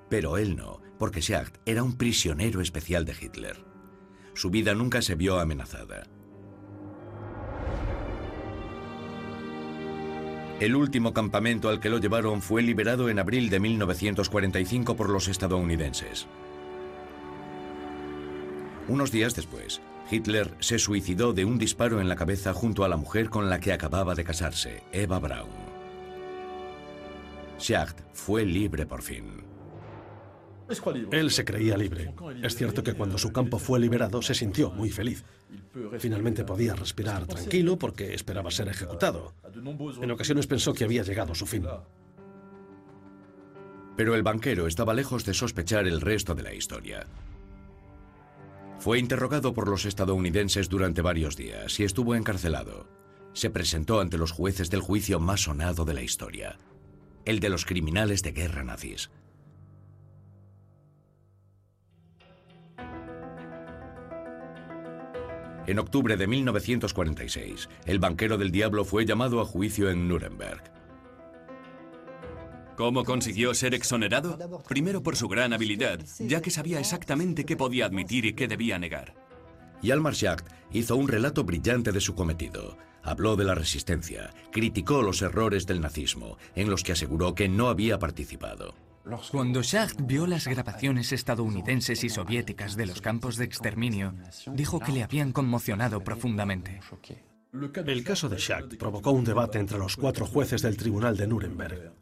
[0.08, 3.64] Pero él no, porque Schacht era un prisionero especial de Hitler.
[4.32, 6.04] Su vida nunca se vio amenazada.
[10.60, 15.26] El último campamento al que lo llevaron fue liberado en abril de 1945 por los
[15.26, 16.28] estadounidenses.
[18.86, 22.96] Unos días después, Hitler se suicidó de un disparo en la cabeza junto a la
[22.96, 25.71] mujer con la que acababa de casarse, Eva Braun.
[27.58, 29.52] Schacht fue libre por fin.
[31.10, 32.14] Él se creía libre.
[32.42, 35.24] Es cierto que cuando su campo fue liberado se sintió muy feliz.
[35.98, 39.34] Finalmente podía respirar tranquilo porque esperaba ser ejecutado.
[40.00, 41.66] En ocasiones pensó que había llegado su fin.
[43.96, 47.06] Pero el banquero estaba lejos de sospechar el resto de la historia.
[48.78, 52.88] Fue interrogado por los estadounidenses durante varios días y estuvo encarcelado.
[53.32, 56.58] Se presentó ante los jueces del juicio más sonado de la historia,
[57.24, 59.10] el de los criminales de guerra nazis.
[65.66, 70.62] En octubre de 1946, el banquero del diablo fue llamado a juicio en Nuremberg.
[72.76, 74.38] ¿Cómo consiguió ser exonerado?
[74.66, 78.78] Primero por su gran habilidad, ya que sabía exactamente qué podía admitir y qué debía
[78.78, 79.14] negar.
[79.82, 82.76] Yalmar Schacht hizo un relato brillante de su cometido.
[83.02, 87.68] Habló de la resistencia, criticó los errores del nazismo, en los que aseguró que no
[87.68, 88.74] había participado.
[89.32, 94.14] Cuando Schacht vio las grabaciones estadounidenses y soviéticas de los campos de exterminio,
[94.52, 96.80] dijo que le habían conmocionado profundamente.
[97.52, 101.92] El caso de Schacht provocó un debate entre los cuatro jueces del Tribunal de Nuremberg.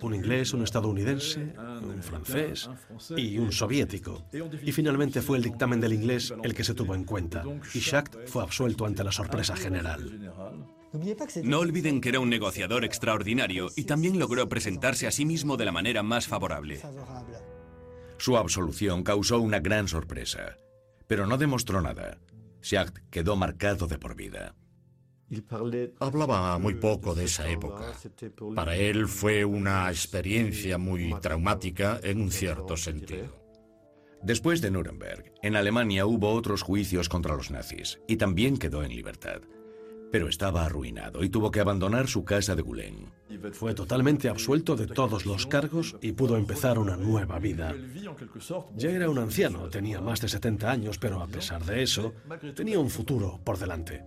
[0.00, 2.68] Un inglés, un estadounidense, un francés
[3.16, 4.24] y un soviético.
[4.62, 7.44] Y finalmente fue el dictamen del inglés el que se tuvo en cuenta.
[7.74, 10.32] Y Schacht fue absuelto ante la sorpresa general.
[11.42, 15.66] No olviden que era un negociador extraordinario y también logró presentarse a sí mismo de
[15.66, 16.80] la manera más favorable.
[18.16, 20.56] Su absolución causó una gran sorpresa,
[21.06, 22.18] pero no demostró nada.
[22.62, 24.54] Schacht quedó marcado de por vida.
[26.00, 27.92] Hablaba muy poco de esa época.
[28.54, 33.36] Para él fue una experiencia muy traumática en un cierto sentido.
[34.22, 38.94] Después de Nuremberg, en Alemania hubo otros juicios contra los nazis y también quedó en
[38.94, 39.42] libertad.
[40.10, 43.12] Pero estaba arruinado y tuvo que abandonar su casa de Gulen.
[43.52, 47.74] Fue totalmente absuelto de todos los cargos y pudo empezar una nueva vida.
[48.74, 52.14] Ya era un anciano, tenía más de 70 años, pero a pesar de eso,
[52.54, 54.02] tenía un futuro por delante.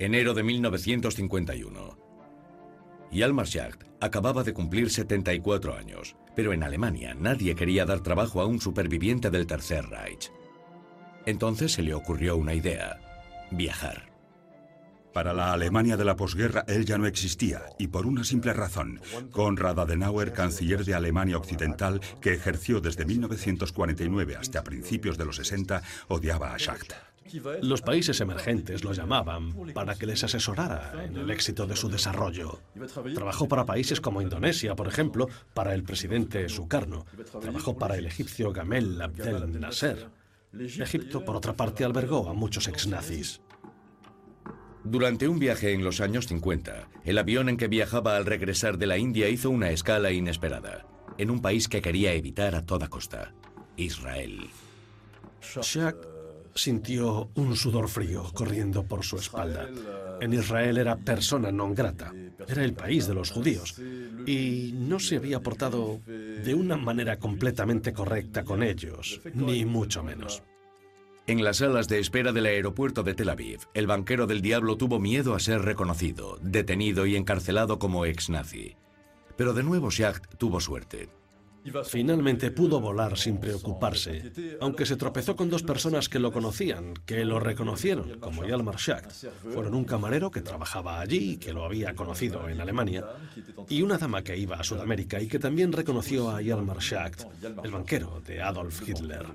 [0.00, 1.98] Enero de 1951.
[3.10, 8.46] Yalmar Schacht acababa de cumplir 74 años, pero en Alemania nadie quería dar trabajo a
[8.46, 10.30] un superviviente del Tercer Reich.
[11.26, 13.00] Entonces se le ocurrió una idea,
[13.50, 14.08] viajar.
[15.12, 19.00] Para la Alemania de la posguerra él ya no existía, y por una simple razón.
[19.32, 25.82] Konrad Adenauer, canciller de Alemania Occidental, que ejerció desde 1949 hasta principios de los 60,
[26.06, 27.07] odiaba a Schacht.
[27.62, 32.60] Los países emergentes lo llamaban para que les asesorara en el éxito de su desarrollo.
[33.14, 37.06] Trabajó para países como Indonesia, por ejemplo, para el presidente Sukarno.
[37.40, 40.08] Trabajó para el egipcio Gamel Abdel Nasser.
[40.52, 43.40] Egipto, por otra parte, albergó a muchos ex-nazis.
[44.84, 48.86] Durante un viaje en los años 50, el avión en que viajaba al regresar de
[48.86, 50.86] la India hizo una escala inesperada,
[51.18, 53.34] en un país que quería evitar a toda costa,
[53.76, 54.48] Israel.
[55.42, 56.17] Schacht
[56.54, 59.68] sintió un sudor frío corriendo por su espalda.
[60.20, 62.10] En Israel era persona non grata,
[62.48, 63.78] era el país de los judíos,
[64.26, 70.42] y no se había portado de una manera completamente correcta con ellos, ni mucho menos.
[71.28, 74.98] En las salas de espera del aeropuerto de Tel Aviv, el banquero del diablo tuvo
[74.98, 78.76] miedo a ser reconocido, detenido y encarcelado como ex-nazi.
[79.36, 81.10] Pero de nuevo Schacht tuvo suerte.
[81.84, 87.24] Finalmente pudo volar sin preocuparse, aunque se tropezó con dos personas que lo conocían, que
[87.24, 89.12] lo reconocieron, como Yalmar Schacht.
[89.52, 93.04] Fueron un camarero que trabajaba allí, que lo había conocido en Alemania,
[93.68, 97.24] y una dama que iba a Sudamérica y que también reconoció a Yalmar Schacht,
[97.62, 99.26] el banquero de Adolf Hitler.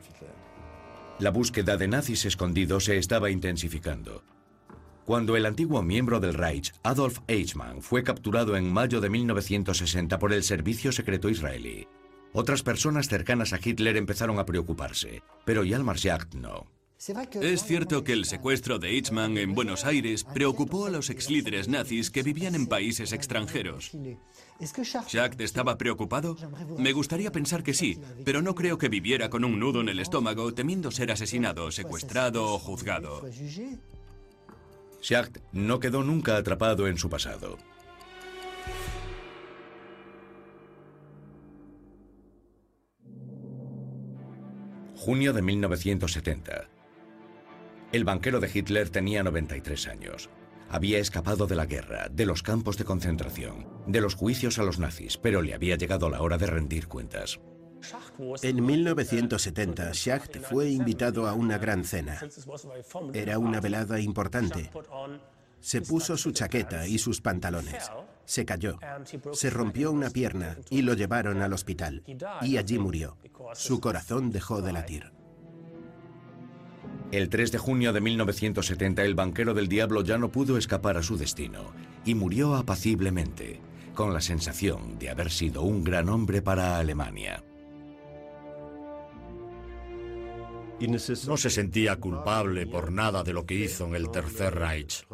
[1.20, 4.24] La búsqueda de nazis escondidos se estaba intensificando.
[5.06, 10.32] Cuando el antiguo miembro del Reich, Adolf Eichmann, fue capturado en mayo de 1960 por
[10.32, 11.88] el Servicio Secreto Israelí,
[12.34, 16.68] otras personas cercanas a Hitler empezaron a preocuparse, pero Yalmar Schacht no.
[17.42, 21.68] Es cierto que el secuestro de Eichmann en Buenos Aires preocupó a los ex líderes
[21.68, 23.92] nazis que vivían en países extranjeros.
[25.08, 26.38] ¿Schacht estaba preocupado?
[26.78, 30.00] Me gustaría pensar que sí, pero no creo que viviera con un nudo en el
[30.00, 33.22] estómago temiendo ser asesinado, secuestrado o juzgado.
[35.02, 37.58] Schacht no quedó nunca atrapado en su pasado.
[45.04, 46.70] Junio de 1970.
[47.92, 50.30] El banquero de Hitler tenía 93 años.
[50.70, 54.80] Había escapado de la guerra, de los campos de concentración, de los juicios a los
[54.80, 57.42] nazis, pero le había llegado la hora de rendir cuentas.
[58.44, 62.22] En 1970, Schacht fue invitado a una gran cena.
[63.14, 64.72] Era una velada importante.
[65.60, 67.92] Se puso su chaqueta y sus pantalones.
[68.26, 68.80] Se cayó.
[69.34, 72.04] Se rompió una pierna y lo llevaron al hospital.
[72.42, 73.18] Y allí murió.
[73.54, 75.12] Su corazón dejó de latir.
[77.12, 81.04] El 3 de junio de 1970 el banquero del diablo ya no pudo escapar a
[81.04, 81.72] su destino
[82.06, 83.60] y murió apaciblemente,
[83.94, 87.44] con la sensación de haber sido un gran hombre para Alemania.
[91.28, 95.06] No se sentía culpable por nada de lo que hizo en el Tercer Reich.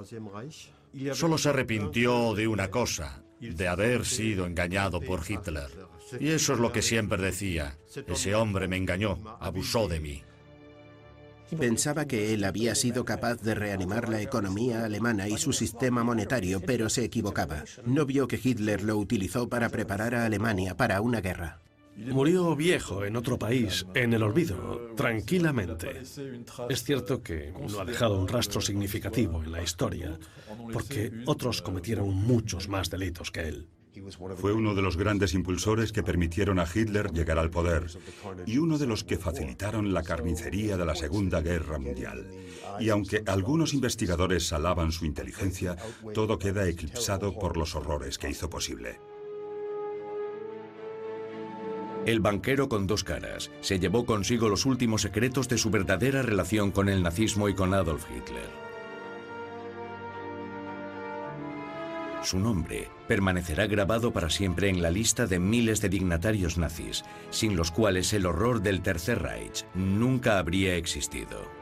[1.14, 5.70] Solo se arrepintió de una cosa, de haber sido engañado por Hitler.
[6.20, 7.78] Y eso es lo que siempre decía.
[8.08, 10.24] Ese hombre me engañó, abusó de mí.
[11.58, 16.62] Pensaba que él había sido capaz de reanimar la economía alemana y su sistema monetario,
[16.62, 17.64] pero se equivocaba.
[17.86, 21.60] No vio que Hitler lo utilizó para preparar a Alemania para una guerra.
[22.08, 26.02] Murió viejo en otro país, en el olvido, tranquilamente.
[26.70, 30.18] Es cierto que no ha dejado un rastro significativo en la historia,
[30.72, 33.68] porque otros cometieron muchos más delitos que él.
[34.38, 37.88] Fue uno de los grandes impulsores que permitieron a Hitler llegar al poder
[38.46, 42.30] y uno de los que facilitaron la carnicería de la Segunda Guerra Mundial.
[42.80, 45.76] Y aunque algunos investigadores alaban su inteligencia,
[46.14, 49.00] todo queda eclipsado por los horrores que hizo posible.
[52.10, 56.72] El banquero con dos caras se llevó consigo los últimos secretos de su verdadera relación
[56.72, 58.50] con el nazismo y con Adolf Hitler.
[62.24, 67.56] Su nombre permanecerá grabado para siempre en la lista de miles de dignatarios nazis, sin
[67.56, 71.59] los cuales el horror del Tercer Reich nunca habría existido.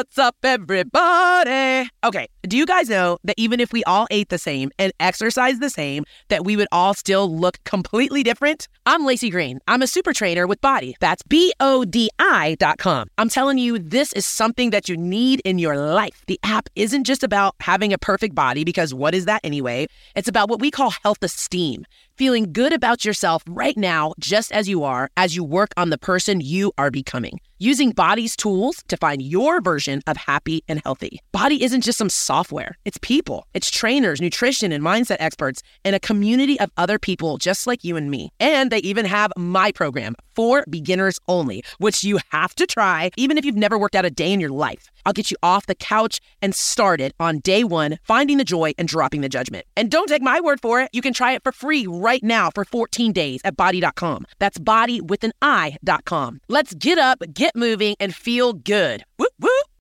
[0.00, 1.90] What's up, everybody?
[2.02, 5.60] Okay, do you guys know that even if we all ate the same and exercised
[5.60, 8.66] the same, that we would all still look completely different?
[8.86, 9.58] I'm Lacey Green.
[9.68, 10.96] I'm a super trainer with Body.
[11.00, 13.08] That's B O D I dot com.
[13.18, 16.24] I'm telling you, this is something that you need in your life.
[16.26, 19.86] The app isn't just about having a perfect body, because what is that anyway?
[20.16, 21.84] It's about what we call health esteem.
[22.20, 25.96] Feeling good about yourself right now, just as you are, as you work on the
[25.96, 31.20] person you are becoming using Body's tools to find your version of happy and healthy.
[31.30, 36.00] Body isn't just some software, it's people, it's trainers, nutrition, and mindset experts, and a
[36.00, 38.30] community of other people just like you and me.
[38.40, 43.36] And they even have my program for beginners only, which you have to try even
[43.36, 44.90] if you've never worked out a day in your life.
[45.04, 48.86] I'll get you off the couch and started on day one, finding the joy and
[48.86, 49.66] dropping the judgment.
[49.76, 50.90] And don't take my word for it.
[50.92, 54.26] You can try it for free right now for 14 days at body.com.
[54.38, 56.40] That's body with an I.com.
[56.48, 59.04] Let's get up, get moving, and feel good.
[59.18, 59.29] Woo!